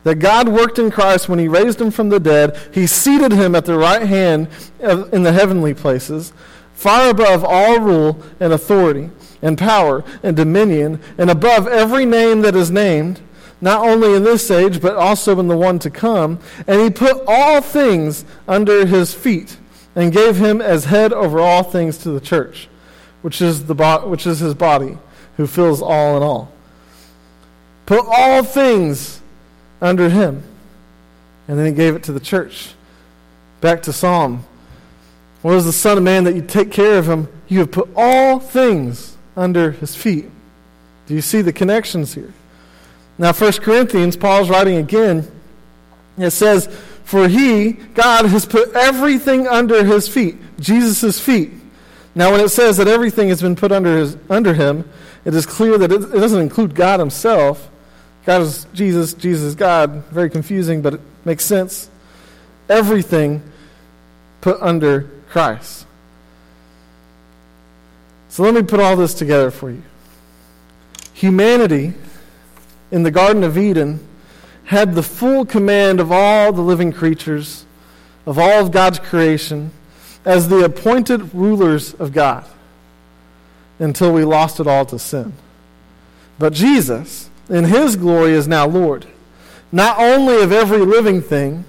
that 0.02 0.16
God 0.16 0.48
worked 0.48 0.78
in 0.78 0.90
Christ 0.90 1.28
when 1.28 1.38
he 1.38 1.48
raised 1.48 1.80
him 1.80 1.90
from 1.90 2.08
the 2.08 2.20
dead, 2.20 2.58
he 2.72 2.86
seated 2.86 3.32
him 3.32 3.54
at 3.54 3.64
the 3.64 3.76
right 3.78 4.02
hand 4.02 4.48
in 4.80 5.22
the 5.22 5.32
heavenly 5.32 5.74
places, 5.74 6.32
far 6.74 7.10
above 7.10 7.44
all 7.44 7.80
rule 7.80 8.20
and 8.40 8.52
authority 8.52 9.10
and 9.40 9.56
power 9.56 10.04
and 10.22 10.36
dominion, 10.36 11.00
and 11.18 11.30
above 11.30 11.68
every 11.68 12.04
name 12.04 12.40
that 12.42 12.56
is 12.56 12.70
named 12.70 13.20
not 13.60 13.86
only 13.86 14.14
in 14.14 14.24
this 14.24 14.50
age, 14.50 14.80
but 14.80 14.94
also 14.94 15.38
in 15.40 15.48
the 15.48 15.56
one 15.56 15.78
to 15.78 15.88
come. 15.90 16.38
And 16.66 16.82
he 16.82 16.90
put 16.90 17.22
all 17.26 17.62
things 17.62 18.24
under 18.46 18.84
his 18.84 19.14
feet 19.14 19.56
and 19.96 20.12
gave 20.12 20.36
him 20.36 20.60
as 20.60 20.86
head 20.86 21.12
over 21.12 21.40
all 21.40 21.62
things 21.62 21.96
to 21.98 22.10
the 22.10 22.20
church, 22.20 22.68
which 23.22 23.40
is, 23.40 23.64
the 23.64 23.74
bo- 23.74 24.06
which 24.06 24.26
is 24.26 24.40
his 24.40 24.54
body, 24.54 24.98
who 25.38 25.46
fills 25.46 25.80
all 25.80 26.16
in 26.16 26.22
all. 26.22 26.52
Put 27.86 28.04
all 28.06 28.42
things 28.42 29.20
under 29.80 30.08
him. 30.08 30.42
And 31.48 31.58
then 31.58 31.66
he 31.66 31.72
gave 31.72 31.94
it 31.94 32.04
to 32.04 32.12
the 32.12 32.20
church. 32.20 32.72
Back 33.60 33.82
to 33.82 33.92
Psalm. 33.92 34.44
What 35.42 35.56
is 35.56 35.66
the 35.66 35.72
Son 35.72 35.98
of 35.98 36.04
Man 36.04 36.24
that 36.24 36.34
you 36.34 36.42
take 36.42 36.72
care 36.72 36.98
of 36.98 37.08
him? 37.08 37.28
You 37.48 37.58
have 37.60 37.70
put 37.70 37.90
all 37.94 38.40
things 38.40 39.16
under 39.36 39.72
his 39.72 39.94
feet. 39.94 40.30
Do 41.06 41.14
you 41.14 41.20
see 41.20 41.42
the 41.42 41.52
connections 41.52 42.14
here? 42.14 42.32
Now, 43.18 43.32
1 43.32 43.52
Corinthians, 43.54 44.16
Paul's 44.16 44.48
writing 44.48 44.78
again. 44.78 45.30
It 46.16 46.30
says, 46.30 46.66
For 47.04 47.28
he, 47.28 47.72
God, 47.72 48.26
has 48.26 48.46
put 48.46 48.72
everything 48.74 49.46
under 49.46 49.84
his 49.84 50.08
feet, 50.08 50.36
Jesus' 50.58 51.20
feet. 51.20 51.52
Now, 52.14 52.32
when 52.32 52.40
it 52.40 52.48
says 52.48 52.76
that 52.78 52.88
everything 52.88 53.28
has 53.28 53.42
been 53.42 53.56
put 53.56 53.72
under, 53.72 53.98
his, 53.98 54.16
under 54.30 54.54
him, 54.54 54.88
it 55.24 55.34
is 55.34 55.46
clear 55.46 55.76
that 55.78 55.92
it, 55.92 56.02
it 56.02 56.20
doesn't 56.20 56.40
include 56.40 56.74
God 56.74 57.00
himself. 57.00 57.70
God 58.24 58.42
is 58.42 58.66
Jesus, 58.72 59.14
Jesus 59.14 59.44
is 59.44 59.54
God. 59.54 60.04
Very 60.10 60.30
confusing, 60.30 60.82
but 60.82 60.94
it 60.94 61.00
makes 61.24 61.44
sense. 61.44 61.90
Everything 62.68 63.42
put 64.40 64.60
under 64.60 65.10
Christ. 65.28 65.86
So 68.28 68.42
let 68.42 68.54
me 68.54 68.62
put 68.62 68.80
all 68.80 68.96
this 68.96 69.14
together 69.14 69.50
for 69.50 69.70
you. 69.70 69.82
Humanity 71.12 71.92
in 72.90 73.02
the 73.02 73.10
Garden 73.10 73.44
of 73.44 73.56
Eden 73.56 74.06
had 74.64 74.94
the 74.94 75.02
full 75.02 75.44
command 75.44 76.00
of 76.00 76.10
all 76.10 76.52
the 76.52 76.62
living 76.62 76.92
creatures, 76.92 77.64
of 78.26 78.38
all 78.38 78.60
of 78.60 78.72
God's 78.72 78.98
creation, 78.98 79.70
as 80.24 80.48
the 80.48 80.64
appointed 80.64 81.34
rulers 81.34 81.94
of 81.94 82.12
God 82.12 82.46
until 83.78 84.12
we 84.12 84.24
lost 84.24 84.60
it 84.60 84.66
all 84.66 84.86
to 84.86 84.98
sin. 84.98 85.32
But 86.38 86.52
Jesus, 86.52 87.28
in 87.48 87.64
his 87.64 87.96
glory, 87.96 88.32
is 88.32 88.48
now 88.48 88.66
Lord, 88.66 89.06
not 89.70 89.98
only 89.98 90.40
of 90.42 90.52
every 90.52 90.78
living 90.78 91.20
thing, 91.20 91.64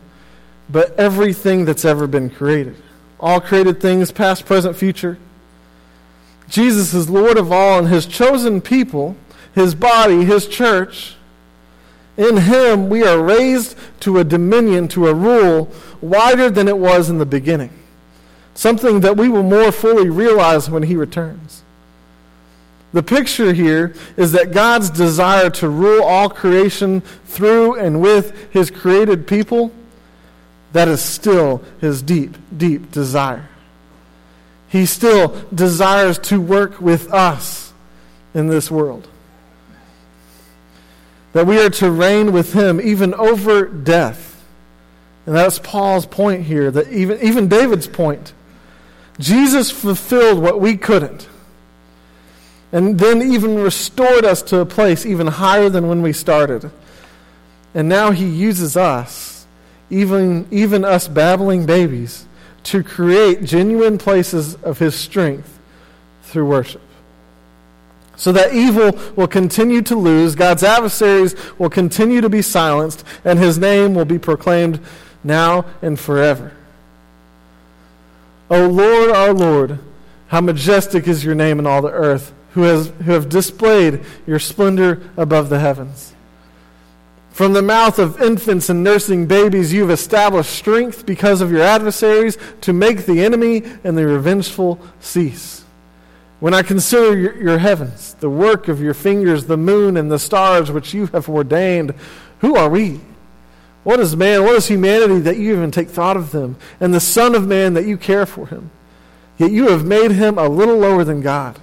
but 0.69 0.97
everything 0.97 1.65
that's 1.65 1.85
ever 1.85 2.07
been 2.07 2.29
created. 2.29 2.75
All 3.19 3.39
created 3.39 3.81
things, 3.81 4.11
past, 4.11 4.45
present, 4.45 4.75
future. 4.75 5.17
Jesus 6.47 6.93
is 6.93 7.09
Lord 7.09 7.37
of 7.37 7.51
all, 7.51 7.79
and 7.79 7.87
his 7.87 8.05
chosen 8.05 8.61
people, 8.61 9.15
his 9.53 9.73
body, 9.75 10.25
his 10.25 10.47
church, 10.47 11.15
in 12.17 12.37
him 12.37 12.89
we 12.89 13.03
are 13.03 13.21
raised 13.21 13.77
to 14.01 14.19
a 14.19 14.23
dominion, 14.23 14.87
to 14.89 15.07
a 15.07 15.13
rule 15.13 15.71
wider 16.01 16.49
than 16.49 16.67
it 16.67 16.77
was 16.77 17.09
in 17.09 17.17
the 17.17 17.25
beginning. 17.25 17.71
Something 18.53 19.01
that 19.01 19.17
we 19.17 19.27
will 19.27 19.43
more 19.43 19.71
fully 19.71 20.09
realize 20.09 20.69
when 20.69 20.83
he 20.83 20.95
returns. 20.95 21.63
The 22.95 23.03
picture 23.03 23.51
here 23.51 23.93
is 24.15 24.31
that 24.31 24.53
God's 24.53 24.89
desire 24.89 25.49
to 25.49 25.67
rule 25.67 26.01
all 26.01 26.29
creation 26.29 27.01
through 27.25 27.75
and 27.75 27.99
with 27.99 28.53
his 28.53 28.71
created 28.71 29.27
people, 29.27 29.73
that 30.71 30.87
is 30.87 31.01
still 31.01 31.61
his 31.81 32.01
deep, 32.01 32.37
deep 32.55 32.91
desire. 32.91 33.49
He 34.69 34.85
still 34.85 35.35
desires 35.53 36.17
to 36.19 36.39
work 36.39 36.79
with 36.79 37.13
us 37.13 37.73
in 38.33 38.47
this 38.47 38.71
world. 38.71 39.09
That 41.33 41.45
we 41.45 41.59
are 41.59 41.69
to 41.71 41.91
reign 41.91 42.31
with 42.31 42.53
him 42.53 42.79
even 42.79 43.13
over 43.15 43.65
death. 43.65 44.41
And 45.25 45.35
that's 45.35 45.59
Paul's 45.59 46.05
point 46.05 46.45
here, 46.45 46.71
that 46.71 46.87
even, 46.87 47.19
even 47.21 47.49
David's 47.49 47.87
point. 47.87 48.31
Jesus 49.19 49.69
fulfilled 49.69 50.39
what 50.39 50.61
we 50.61 50.77
couldn't 50.77 51.27
and 52.75 52.99
then 52.99 53.21
even 53.21 53.55
restored 53.55 54.25
us 54.25 54.41
to 54.41 54.59
a 54.59 54.65
place 54.65 55.05
even 55.05 55.27
higher 55.27 55.69
than 55.69 55.87
when 55.87 56.01
we 56.01 56.11
started. 56.11 56.69
And 57.73 57.87
now 57.87 58.11
he 58.11 58.25
uses 58.25 58.75
us, 58.75 59.47
even, 59.89 60.45
even 60.51 60.83
us 60.83 61.07
babbling 61.07 61.65
babies, 61.65 62.25
to 62.63 62.83
create 62.83 63.45
genuine 63.45 63.97
places 63.97 64.55
of 64.55 64.77
his 64.77 64.93
strength 64.93 65.57
through 66.23 66.47
worship. 66.47 66.81
So 68.17 68.33
that 68.33 68.53
evil 68.53 68.99
will 69.15 69.29
continue 69.29 69.81
to 69.83 69.95
lose, 69.95 70.35
God's 70.35 70.63
adversaries 70.63 71.33
will 71.57 71.69
continue 71.69 72.19
to 72.19 72.29
be 72.29 72.41
silenced, 72.41 73.05
and 73.23 73.39
his 73.39 73.57
name 73.57 73.93
will 73.93 74.03
be 74.03 74.19
proclaimed 74.19 74.81
now 75.23 75.63
and 75.81 75.97
forever. 75.97 76.51
O 78.49 78.67
Lord, 78.67 79.11
our 79.11 79.33
Lord, 79.33 79.79
how 80.27 80.41
majestic 80.41 81.07
is 81.07 81.23
your 81.23 81.35
name 81.35 81.57
in 81.57 81.65
all 81.65 81.81
the 81.81 81.89
earth 81.89 82.33
who, 82.55 82.61
has, 82.61 82.87
who 83.03 83.11
have 83.11 83.27
displayed 83.27 83.99
your 84.25 84.39
splendor 84.39 85.01
above 85.17 85.49
the 85.49 85.59
heavens. 85.59 86.13
From 87.29 87.51
the 87.51 87.61
mouth 87.61 87.99
of 87.99 88.21
infants 88.21 88.69
and 88.69 88.81
nursing 88.81 89.25
babies, 89.27 89.73
you 89.73 89.81
have 89.81 89.89
established 89.89 90.51
strength 90.51 91.05
because 91.05 91.41
of 91.41 91.51
your 91.51 91.61
adversaries 91.61 92.37
to 92.61 92.71
make 92.71 93.05
the 93.05 93.25
enemy 93.25 93.61
and 93.83 93.97
the 93.97 94.07
revengeful 94.07 94.79
cease. 95.01 95.65
When 96.39 96.53
I 96.53 96.61
consider 96.61 97.17
your, 97.17 97.35
your, 97.43 97.57
heavens, 97.57 98.13
the 98.21 98.29
work 98.29 98.69
of 98.69 98.81
your 98.81 98.93
fingers, 98.93 99.47
the 99.47 99.57
moon 99.57 99.97
and 99.97 100.09
the 100.09 100.17
stars 100.17 100.71
which 100.71 100.93
you 100.93 101.07
have 101.07 101.27
ordained, 101.27 101.93
who 102.39 102.55
are 102.55 102.69
we? 102.69 103.01
What 103.83 103.99
is 103.99 104.15
man? 104.15 104.43
What 104.43 104.55
is 104.55 104.67
humanity 104.67 105.19
that 105.19 105.35
you 105.35 105.57
even 105.57 105.71
take 105.71 105.89
thought 105.89 106.15
of 106.15 106.31
them? 106.31 106.55
And 106.79 106.93
the 106.93 107.01
Son 107.01 107.35
of 107.35 107.45
Man 107.45 107.73
that 107.73 107.85
you 107.85 107.97
care 107.97 108.25
for 108.25 108.47
him? 108.47 108.71
Yet 109.37 109.51
you 109.51 109.67
have 109.67 109.83
made 109.83 110.11
him 110.11 110.37
a 110.37 110.47
little 110.47 110.77
lower 110.77 111.03
than 111.03 111.19
God 111.19 111.59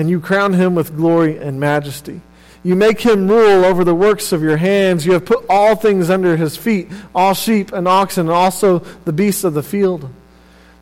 and 0.00 0.08
you 0.08 0.18
crown 0.18 0.54
him 0.54 0.74
with 0.74 0.96
glory 0.96 1.36
and 1.36 1.60
majesty. 1.60 2.22
You 2.62 2.74
make 2.74 3.02
him 3.02 3.28
rule 3.28 3.66
over 3.66 3.84
the 3.84 3.94
works 3.94 4.32
of 4.32 4.42
your 4.42 4.56
hands. 4.56 5.04
You 5.04 5.12
have 5.12 5.26
put 5.26 5.44
all 5.46 5.76
things 5.76 6.08
under 6.08 6.38
his 6.38 6.56
feet 6.56 6.90
all 7.14 7.34
sheep 7.34 7.70
and 7.70 7.86
oxen, 7.86 8.22
and 8.26 8.34
also 8.34 8.78
the 9.04 9.12
beasts 9.12 9.44
of 9.44 9.52
the 9.52 9.62
field, 9.62 10.08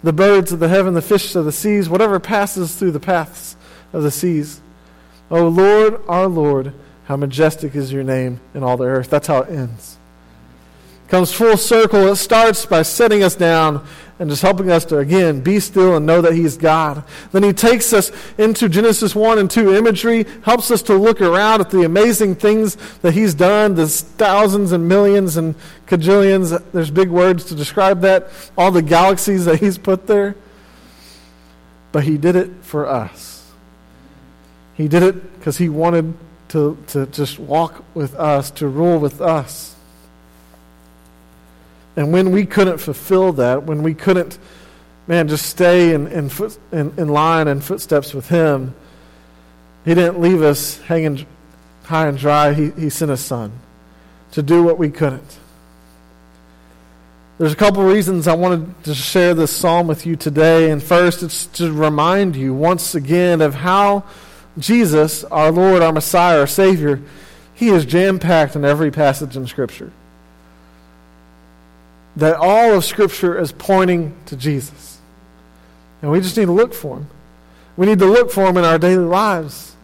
the 0.04 0.12
birds 0.12 0.52
of 0.52 0.60
the 0.60 0.68
heaven, 0.68 0.94
the 0.94 1.02
fish 1.02 1.34
of 1.34 1.44
the 1.44 1.50
seas, 1.50 1.88
whatever 1.88 2.20
passes 2.20 2.76
through 2.76 2.92
the 2.92 3.00
paths 3.00 3.56
of 3.92 4.04
the 4.04 4.12
seas. 4.12 4.60
O 5.32 5.48
Lord, 5.48 6.00
our 6.06 6.28
Lord, 6.28 6.72
how 7.06 7.16
majestic 7.16 7.74
is 7.74 7.92
your 7.92 8.04
name 8.04 8.38
in 8.54 8.62
all 8.62 8.76
the 8.76 8.84
earth. 8.84 9.10
That's 9.10 9.26
how 9.26 9.38
it 9.38 9.50
ends. 9.50 9.97
Comes 11.08 11.32
full 11.32 11.56
circle. 11.56 12.08
It 12.08 12.16
starts 12.16 12.66
by 12.66 12.82
setting 12.82 13.22
us 13.22 13.34
down 13.34 13.86
and 14.18 14.28
just 14.28 14.42
helping 14.42 14.70
us 14.70 14.84
to, 14.86 14.98
again, 14.98 15.40
be 15.40 15.60
still 15.60 15.96
and 15.96 16.04
know 16.04 16.20
that 16.20 16.34
He's 16.34 16.56
God. 16.56 17.04
Then 17.32 17.42
He 17.42 17.52
takes 17.52 17.92
us 17.92 18.10
into 18.36 18.68
Genesis 18.68 19.14
1 19.14 19.38
and 19.38 19.50
2 19.50 19.74
imagery, 19.74 20.26
helps 20.42 20.70
us 20.70 20.82
to 20.82 20.94
look 20.94 21.20
around 21.20 21.60
at 21.60 21.70
the 21.70 21.84
amazing 21.84 22.34
things 22.34 22.76
that 23.00 23.14
He's 23.14 23.32
done. 23.32 23.74
There's 23.74 24.00
thousands 24.02 24.72
and 24.72 24.88
millions 24.88 25.36
and 25.36 25.54
cajillions, 25.86 26.62
there's 26.72 26.90
big 26.90 27.10
words 27.10 27.44
to 27.46 27.54
describe 27.54 28.00
that, 28.02 28.28
all 28.56 28.70
the 28.70 28.82
galaxies 28.82 29.44
that 29.44 29.60
He's 29.60 29.78
put 29.78 30.06
there. 30.08 30.34
But 31.92 32.04
He 32.04 32.18
did 32.18 32.36
it 32.36 32.50
for 32.62 32.86
us. 32.86 33.50
He 34.74 34.88
did 34.88 35.02
it 35.02 35.38
because 35.38 35.58
He 35.58 35.68
wanted 35.68 36.12
to, 36.48 36.76
to 36.88 37.06
just 37.06 37.38
walk 37.38 37.84
with 37.94 38.14
us, 38.16 38.50
to 38.52 38.66
rule 38.66 38.98
with 38.98 39.20
us. 39.20 39.76
And 41.98 42.12
when 42.12 42.30
we 42.30 42.46
couldn't 42.46 42.78
fulfill 42.78 43.32
that, 43.32 43.64
when 43.64 43.82
we 43.82 43.92
couldn't, 43.92 44.38
man, 45.08 45.26
just 45.26 45.46
stay 45.46 45.92
in, 45.92 46.06
in, 46.06 46.28
foot, 46.28 46.56
in, 46.70 46.94
in 46.96 47.08
line 47.08 47.48
and 47.48 47.62
footsteps 47.62 48.14
with 48.14 48.28
Him, 48.28 48.72
He 49.84 49.96
didn't 49.96 50.20
leave 50.20 50.40
us 50.40 50.78
hanging 50.82 51.26
high 51.82 52.06
and 52.06 52.16
dry. 52.16 52.52
He, 52.52 52.70
he 52.70 52.88
sent 52.88 53.10
His 53.10 53.18
Son 53.18 53.50
to 54.30 54.44
do 54.44 54.62
what 54.62 54.78
we 54.78 54.90
couldn't. 54.90 55.38
There's 57.38 57.52
a 57.52 57.56
couple 57.56 57.82
reasons 57.82 58.28
I 58.28 58.34
wanted 58.36 58.84
to 58.84 58.94
share 58.94 59.34
this 59.34 59.50
psalm 59.50 59.88
with 59.88 60.06
you 60.06 60.14
today. 60.14 60.70
And 60.70 60.80
first, 60.80 61.24
it's 61.24 61.46
to 61.46 61.72
remind 61.72 62.36
you 62.36 62.54
once 62.54 62.94
again 62.94 63.40
of 63.40 63.56
how 63.56 64.04
Jesus, 64.56 65.24
our 65.24 65.50
Lord, 65.50 65.82
our 65.82 65.92
Messiah, 65.92 66.38
our 66.38 66.46
Savior, 66.46 67.02
He 67.54 67.70
is 67.70 67.84
jam 67.84 68.20
packed 68.20 68.54
in 68.54 68.64
every 68.64 68.92
passage 68.92 69.36
in 69.36 69.48
Scripture 69.48 69.90
that 72.18 72.36
all 72.36 72.74
of 72.74 72.84
Scripture 72.84 73.38
is 73.38 73.52
pointing 73.52 74.14
to 74.26 74.36
Jesus. 74.36 74.98
And 76.02 76.10
we 76.10 76.20
just 76.20 76.36
need 76.36 76.46
to 76.46 76.52
look 76.52 76.74
for 76.74 76.96
him. 76.96 77.06
We 77.76 77.86
need 77.86 78.00
to 78.00 78.06
look 78.06 78.32
for 78.32 78.44
him 78.44 78.56
in 78.56 78.64
our 78.64 78.78
daily 78.78 79.04
lives. 79.04 79.76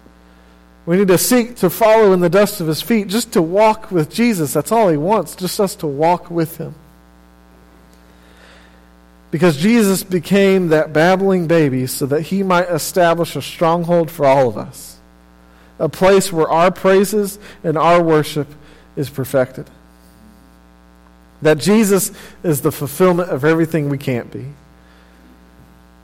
We 0.85 0.97
need 0.97 1.09
to 1.09 1.19
seek 1.19 1.57
to 1.57 1.71
follow 1.71 2.13
in 2.13 2.19
the 2.19 2.29
dust 2.29 2.61
of 2.61 2.67
his 2.67 2.83
feet, 2.83 3.07
just 3.07 3.33
to 3.35 3.43
walk 3.43 3.93
with 3.93 4.13
Jesus. 4.13 4.53
That's 4.53 4.73
all 4.73 4.89
he 4.89 4.97
wants, 4.97 5.37
just 5.37 5.61
us 5.61 5.77
to 5.77 5.87
walk 5.87 6.29
with 6.29 6.57
him. 6.57 6.75
Because 9.31 9.57
Jesus 9.57 10.03
became 10.03 10.69
that 10.69 10.93
babbling 10.93 11.47
baby 11.47 11.87
so 11.87 12.05
that 12.07 12.23
he 12.23 12.43
might 12.43 12.69
establish 12.69 13.37
a 13.37 13.43
stronghold 13.43 14.11
for 14.11 14.27
all 14.27 14.49
of 14.49 14.59
us, 14.59 14.99
a 15.79 15.89
place 15.89 16.33
where 16.33 16.49
our 16.49 16.73
praises 16.73 17.39
and 17.63 17.79
our 17.79 18.03
worship 18.03 18.49
is 18.97 19.09
perfected. 19.09 19.71
That 21.45 21.59
Jesus 21.59 22.11
is 22.43 22.63
the 22.63 22.73
fulfillment 22.73 23.29
of 23.29 23.45
everything 23.45 23.91
we 23.91 23.99
can't 23.99 24.33
be. 24.33 24.47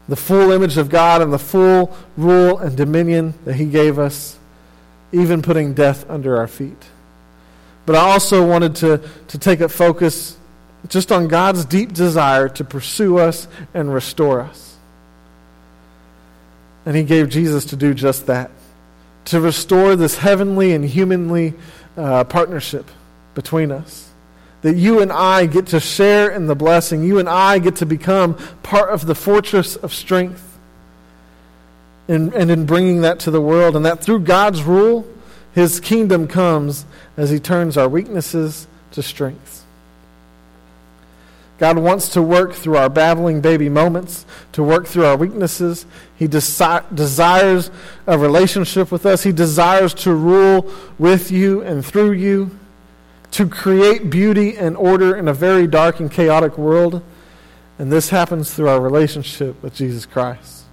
The 0.07 0.17
full 0.17 0.53
image 0.53 0.77
of 0.77 0.91
God 0.91 1.23
and 1.23 1.33
the 1.33 1.39
full 1.39 1.97
rule 2.19 2.59
and 2.59 2.77
dominion 2.77 3.33
that 3.47 3.55
He 3.55 3.65
gave 3.65 3.99
us, 3.99 4.39
even 5.13 5.41
putting 5.41 5.73
death 5.73 6.09
under 6.11 6.37
our 6.37 6.47
feet. 6.47 6.85
But 7.87 7.97
I 7.97 8.01
also 8.01 8.47
wanted 8.47 8.75
to, 8.77 9.01
to 9.29 9.39
take 9.39 9.61
a 9.61 9.69
focus 9.71 10.37
just 10.89 11.11
on 11.11 11.27
God's 11.27 11.65
deep 11.65 11.95
desire 11.95 12.51
to 12.51 12.65
pursue 12.65 13.17
us 13.17 13.49
and 13.73 13.95
restore 13.95 14.43
us. 14.43 14.77
And 16.85 16.95
He 16.95 17.03
gave 17.03 17.31
Jesus 17.31 17.65
to 17.67 17.77
do 17.77 17.95
just 17.95 18.27
that 18.27 18.51
to 19.27 19.41
restore 19.41 19.97
this 19.97 20.17
heavenly 20.17 20.75
and 20.75 20.85
humanly 20.85 21.55
uh, 21.97 22.25
partnership 22.25 22.91
between 23.35 23.73
us 23.73 24.10
that 24.63 24.77
you 24.77 25.01
and 25.01 25.11
I 25.11 25.47
get 25.47 25.69
to 25.69 25.81
share 25.81 26.31
in 26.31 26.47
the 26.47 26.55
blessing. 26.55 27.03
You 27.03 27.19
and 27.19 27.29
I 27.29 27.59
get 27.59 27.77
to 27.77 27.87
become 27.87 28.35
part 28.63 28.91
of 28.91 29.07
the 29.07 29.15
fortress 29.15 29.77
of 29.77 29.95
strength. 29.95 30.47
And, 32.09 32.35
and 32.35 32.51
in 32.51 32.67
bringing 32.67 33.03
that 33.03 33.21
to 33.21 33.31
the 33.31 33.41
world, 33.41 33.77
and 33.77 33.87
that 33.87 34.03
through 34.03 34.21
God's 34.21 34.63
rule, 34.63 35.07
His 35.55 35.81
kingdom 35.81 36.27
comes 36.27 36.85
as 37.17 37.31
He 37.31 37.39
turns 37.39 37.77
our 37.77 37.89
weaknesses 37.89 38.67
to 38.93 39.03
strengths. 39.03 39.65
God 41.59 41.79
wants 41.79 42.09
to 42.11 42.23
work 42.23 42.55
through 42.55 42.79
our 42.79 42.89
babbling 42.89 43.43
baby 43.43 43.69
moments, 43.69 44.25
to 44.53 44.63
work 44.63 44.87
through 44.87 45.05
our 45.05 45.17
weaknesses. 45.17 45.85
He 46.17 46.27
desi- 46.27 46.95
desires 46.95 47.71
a 48.07 48.19
relationship 48.19 48.91
with 48.91 49.05
us. 49.05 49.23
He 49.23 49.31
desires 49.31 49.93
to 49.95 50.15
rule 50.15 50.73
with 50.99 51.31
you 51.31 51.61
and 51.61 51.85
through 51.85 52.13
you 52.13 52.59
to 53.33 53.47
create 53.49 54.11
beauty 54.11 54.57
and 54.57 54.77
order 54.77 55.17
in 55.17 55.29
a 55.29 55.35
very 55.35 55.67
dark 55.67 56.01
and 56.01 56.11
chaotic 56.11 56.59
world. 56.59 57.03
And 57.79 57.91
this 57.91 58.11
happens 58.11 58.53
through 58.53 58.69
our 58.69 58.81
relationship 58.81 59.63
with 59.63 59.75
Jesus 59.75 60.05
Christ. 60.05 60.65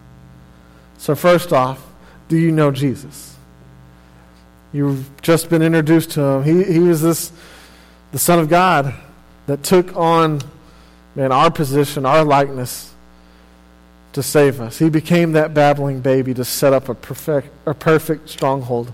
So, 0.98 1.16
first 1.16 1.54
off, 1.54 1.86
do 2.28 2.38
you 2.38 2.52
know 2.52 2.72
Jesus? 2.72 3.36
You've 4.74 5.10
just 5.22 5.50
been 5.50 5.62
introduced 5.62 6.12
to 6.12 6.22
him. 6.22 6.44
He, 6.44 6.74
he 6.74 6.80
was 6.80 7.02
this, 7.02 7.32
the 8.12 8.20
Son 8.20 8.40
of 8.40 8.50
God 8.50 8.94
that 9.46 9.64
took 9.64 9.96
on 9.96 10.42
man, 11.18 11.32
our 11.32 11.50
position, 11.50 12.06
our 12.06 12.24
likeness, 12.24 12.94
to 14.14 14.22
save 14.22 14.62
us. 14.62 14.78
He 14.78 14.90
became 14.90 15.34
that 15.34 15.54
babbling 15.54 16.02
baby 16.02 16.34
to 16.36 16.46
set 16.46 16.74
up 16.74 16.90
a 16.90 16.94
perfect, 16.94 17.50
a 17.66 17.74
perfect 17.74 18.30
stronghold 18.30 18.94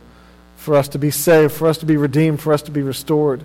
for 0.55 0.75
us 0.75 0.87
to 0.89 0.97
be 0.97 1.11
saved, 1.11 1.51
for 1.51 1.67
us 1.67 1.77
to 1.79 1.85
be 1.85 1.97
redeemed, 1.97 2.41
for 2.41 2.53
us 2.53 2.61
to 2.63 2.71
be 2.71 2.81
restored. 2.81 3.43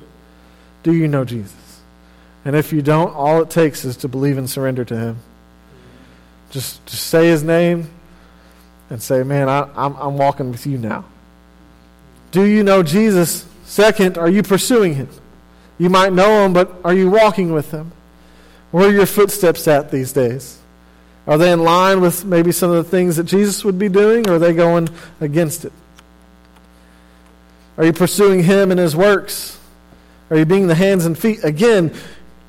Do 0.88 0.94
you 0.94 1.06
know 1.06 1.22
Jesus? 1.22 1.82
And 2.46 2.56
if 2.56 2.72
you 2.72 2.80
don't, 2.80 3.14
all 3.14 3.42
it 3.42 3.50
takes 3.50 3.84
is 3.84 3.98
to 3.98 4.08
believe 4.08 4.38
and 4.38 4.48
surrender 4.48 4.86
to 4.86 4.96
Him. 4.96 5.18
Just, 6.48 6.86
just 6.86 7.08
say 7.08 7.26
His 7.26 7.42
name 7.42 7.90
and 8.88 9.02
say, 9.02 9.22
Man, 9.22 9.50
I, 9.50 9.68
I'm, 9.76 9.94
I'm 9.96 10.16
walking 10.16 10.50
with 10.50 10.66
you 10.66 10.78
now. 10.78 11.04
Do 12.30 12.42
you 12.42 12.62
know 12.62 12.82
Jesus? 12.82 13.46
Second, 13.64 14.16
are 14.16 14.30
you 14.30 14.42
pursuing 14.42 14.94
Him? 14.94 15.10
You 15.76 15.90
might 15.90 16.14
know 16.14 16.46
Him, 16.46 16.54
but 16.54 16.80
are 16.84 16.94
you 16.94 17.10
walking 17.10 17.52
with 17.52 17.70
Him? 17.70 17.92
Where 18.70 18.88
are 18.88 18.92
your 18.92 19.04
footsteps 19.04 19.68
at 19.68 19.90
these 19.90 20.14
days? 20.14 20.58
Are 21.26 21.36
they 21.36 21.52
in 21.52 21.64
line 21.64 22.00
with 22.00 22.24
maybe 22.24 22.50
some 22.50 22.70
of 22.70 22.82
the 22.82 22.90
things 22.90 23.16
that 23.16 23.24
Jesus 23.24 23.62
would 23.62 23.78
be 23.78 23.90
doing, 23.90 24.26
or 24.26 24.36
are 24.36 24.38
they 24.38 24.54
going 24.54 24.88
against 25.20 25.66
it? 25.66 25.72
Are 27.76 27.84
you 27.84 27.92
pursuing 27.92 28.42
Him 28.42 28.70
and 28.70 28.80
His 28.80 28.96
works? 28.96 29.57
Are 30.30 30.36
you 30.36 30.44
being 30.44 30.66
the 30.66 30.74
hands 30.74 31.06
and 31.06 31.18
feet? 31.18 31.42
Again, 31.42 31.94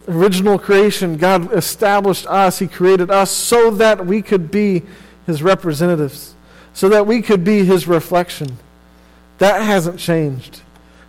original 0.07 0.59
creation, 0.59 1.17
God 1.17 1.53
established 1.53 2.27
us. 2.27 2.59
He 2.59 2.67
created 2.67 3.09
us 3.09 3.31
so 3.31 3.71
that 3.71 4.05
we 4.05 4.21
could 4.21 4.51
be 4.51 4.83
His 5.25 5.41
representatives, 5.41 6.35
so 6.73 6.89
that 6.89 7.07
we 7.07 7.21
could 7.21 7.43
be 7.43 7.63
His 7.63 7.87
reflection. 7.87 8.57
That 9.37 9.61
hasn't 9.61 9.99
changed. 9.99 10.61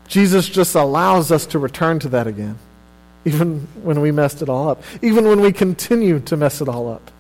Jesus 0.07 0.49
just 0.49 0.75
allows 0.75 1.33
us 1.33 1.47
to 1.47 1.59
return 1.59 1.99
to 2.01 2.09
that 2.11 2.27
again, 2.27 2.59
even 3.25 3.69
when 3.83 4.01
we 4.01 4.11
messed 4.11 4.43
it 4.43 4.49
all 4.49 4.69
up, 4.69 4.83
even 5.03 5.25
when 5.25 5.41
we 5.41 5.53
continue 5.53 6.21
to 6.21 6.37
mess 6.37 6.61
it 6.61 6.69
all 6.69 6.89
up. 6.93 7.11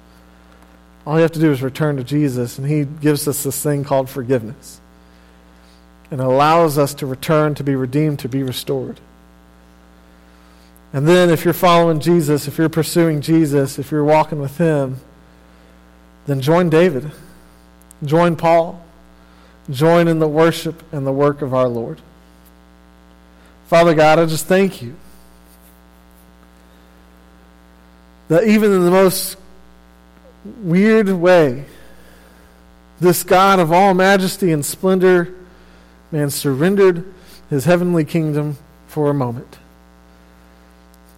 All 1.06 1.16
you 1.16 1.22
have 1.22 1.32
to 1.32 1.40
do 1.40 1.50
is 1.50 1.62
return 1.62 1.96
to 1.96 2.04
Jesus, 2.04 2.58
and 2.58 2.66
He 2.66 2.84
gives 2.84 3.26
us 3.26 3.42
this 3.42 3.60
thing 3.62 3.84
called 3.84 4.08
forgiveness 4.08 4.80
and 6.10 6.20
allows 6.20 6.76
us 6.76 6.94
to 6.94 7.06
return, 7.06 7.54
to 7.54 7.64
be 7.64 7.74
redeemed, 7.74 8.18
to 8.20 8.28
be 8.28 8.42
restored. 8.42 9.00
And 10.92 11.06
then, 11.06 11.30
if 11.30 11.44
you're 11.44 11.54
following 11.54 12.00
Jesus, 12.00 12.48
if 12.48 12.58
you're 12.58 12.68
pursuing 12.68 13.20
Jesus, 13.20 13.78
if 13.78 13.92
you're 13.92 14.04
walking 14.04 14.40
with 14.40 14.58
Him, 14.58 14.96
then 16.26 16.40
join 16.40 16.68
David, 16.68 17.12
join 18.04 18.34
Paul, 18.34 18.84
join 19.70 20.08
in 20.08 20.18
the 20.18 20.28
worship 20.28 20.82
and 20.92 21.06
the 21.06 21.12
work 21.12 21.42
of 21.42 21.54
our 21.54 21.68
Lord. 21.68 22.00
Father 23.68 23.94
God, 23.94 24.18
I 24.18 24.26
just 24.26 24.46
thank 24.46 24.82
you 24.82 24.96
that 28.26 28.44
even 28.44 28.72
in 28.72 28.84
the 28.84 28.90
most 28.90 29.36
weird 30.44 31.08
way, 31.08 31.66
this 32.98 33.22
God 33.22 33.60
of 33.60 33.70
all 33.70 33.94
majesty 33.94 34.50
and 34.50 34.66
splendor, 34.66 35.32
man, 36.10 36.30
surrendered 36.30 37.14
his 37.48 37.64
heavenly 37.64 38.04
kingdom 38.04 38.58
for 38.88 39.08
a 39.08 39.14
moment 39.14 39.58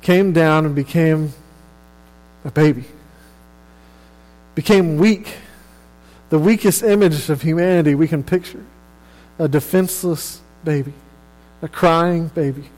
came 0.03 0.33
down 0.33 0.67
and 0.67 0.75
became 0.75 1.33
a 2.45 2.51
baby, 2.51 2.85
became 4.55 4.97
weak, 4.99 5.37
the 6.31 6.39
weakest 6.39 6.83
image 6.83 7.29
of 7.29 7.43
humanity 7.43 7.95
we 7.95 8.09
can 8.09 8.23
picture. 8.23 8.65
A 9.39 9.49
defenseless 9.49 10.41
baby, 10.65 10.93
a 11.63 11.69
crying 11.69 12.29
baby. 12.29 12.71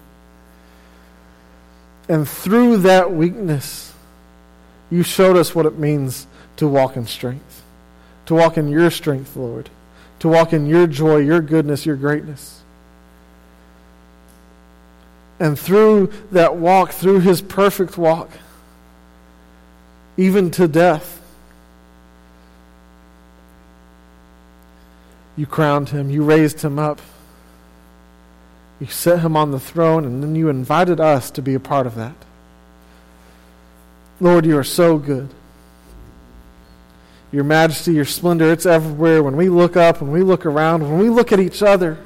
And 2.09 2.29
through 2.29 2.79
that 2.79 3.13
weakness, 3.13 3.93
you 4.91 5.03
showed 5.03 5.37
us 5.37 5.55
what 5.55 5.67
it 5.67 5.79
means 5.79 6.27
to 6.57 6.69
walk 6.69 6.97
in 6.97 7.07
strength, 7.07 7.63
to 8.27 8.35
walk 8.35 8.59
in 8.59 8.69
your 8.69 8.91
strength, 8.91 9.37
Lord, 9.37 9.71
to 10.21 10.29
walk 10.29 10.53
in 10.53 10.67
your 10.67 10.87
joy, 10.87 11.19
your 11.19 11.41
goodness, 11.41 11.87
your 11.87 11.97
greatness. 11.97 12.64
And 15.45 15.59
through 15.59 16.11
that 16.33 16.57
walk, 16.57 16.93
through 16.93 17.21
his 17.21 17.43
perfect 17.43 17.99
walk, 17.99 18.31
even 20.17 20.51
to 20.53 20.67
death, 20.67 21.23
you 25.37 25.45
crowned 25.45 25.91
him, 25.91 26.09
you 26.09 26.25
raised 26.25 26.63
him 26.63 26.79
up, 26.79 26.99
you 28.81 28.87
set 28.87 29.19
him 29.19 29.37
on 29.37 29.51
the 29.51 29.61
throne, 29.61 30.07
and 30.07 30.23
then 30.23 30.35
you 30.35 30.49
invited 30.49 30.99
us 30.99 31.31
to 31.33 31.43
be 31.43 31.53
a 31.53 31.61
part 31.61 31.87
of 31.87 31.97
that. 31.97 32.17
Lord, 34.21 34.47
you 34.47 34.57
are 34.57 34.65
so 34.65 34.97
good. 34.97 35.29
Your 37.33 37.45
majesty, 37.45 37.93
your 37.93 38.07
splendor, 38.07 38.51
it's 38.51 38.65
everywhere. 38.65 39.23
When 39.23 39.37
we 39.37 39.51
look 39.51 39.77
up, 39.77 40.01
when 40.01 40.11
we 40.11 40.23
look 40.23 40.47
around, 40.47 40.91
when 40.91 41.01
we 41.01 41.11
look 41.11 41.33
at 41.33 41.39
each 41.39 41.63
other, 41.63 41.99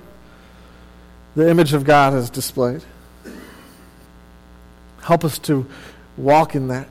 the 1.36 1.48
image 1.48 1.72
of 1.72 1.84
God 1.84 2.14
is 2.14 2.30
displayed. 2.30 2.82
Help 5.08 5.24
us 5.24 5.38
to 5.38 5.66
walk 6.18 6.54
in 6.54 6.68
that, 6.68 6.86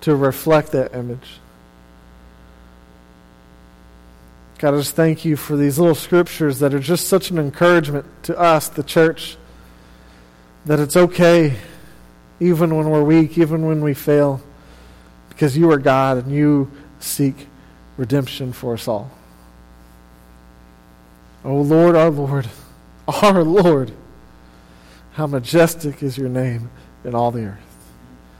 to 0.00 0.14
reflect 0.14 0.70
that 0.70 0.94
image. 0.94 1.40
God, 4.58 4.74
I 4.74 4.76
just 4.76 4.94
thank 4.94 5.24
you 5.24 5.34
for 5.34 5.56
these 5.56 5.76
little 5.76 5.96
scriptures 5.96 6.60
that 6.60 6.72
are 6.72 6.78
just 6.78 7.08
such 7.08 7.32
an 7.32 7.38
encouragement 7.38 8.06
to 8.22 8.38
us, 8.38 8.68
the 8.68 8.84
church, 8.84 9.36
that 10.66 10.78
it's 10.78 10.96
okay, 10.96 11.56
even 12.38 12.76
when 12.76 12.90
we're 12.90 13.02
weak, 13.02 13.36
even 13.36 13.66
when 13.66 13.82
we 13.82 13.92
fail, 13.92 14.40
because 15.28 15.58
you 15.58 15.68
are 15.72 15.78
God 15.78 16.18
and 16.18 16.32
you 16.32 16.70
seek 17.00 17.48
redemption 17.96 18.52
for 18.52 18.74
us 18.74 18.86
all. 18.86 19.10
Oh 21.44 21.60
Lord, 21.60 21.96
our 21.96 22.10
Lord, 22.10 22.48
our 23.08 23.42
Lord, 23.42 23.90
how 25.14 25.26
majestic 25.26 26.04
is 26.04 26.16
your 26.16 26.28
name 26.28 26.70
in 27.04 27.14
all 27.14 27.30
the 27.30 27.44
earth. 27.44 27.67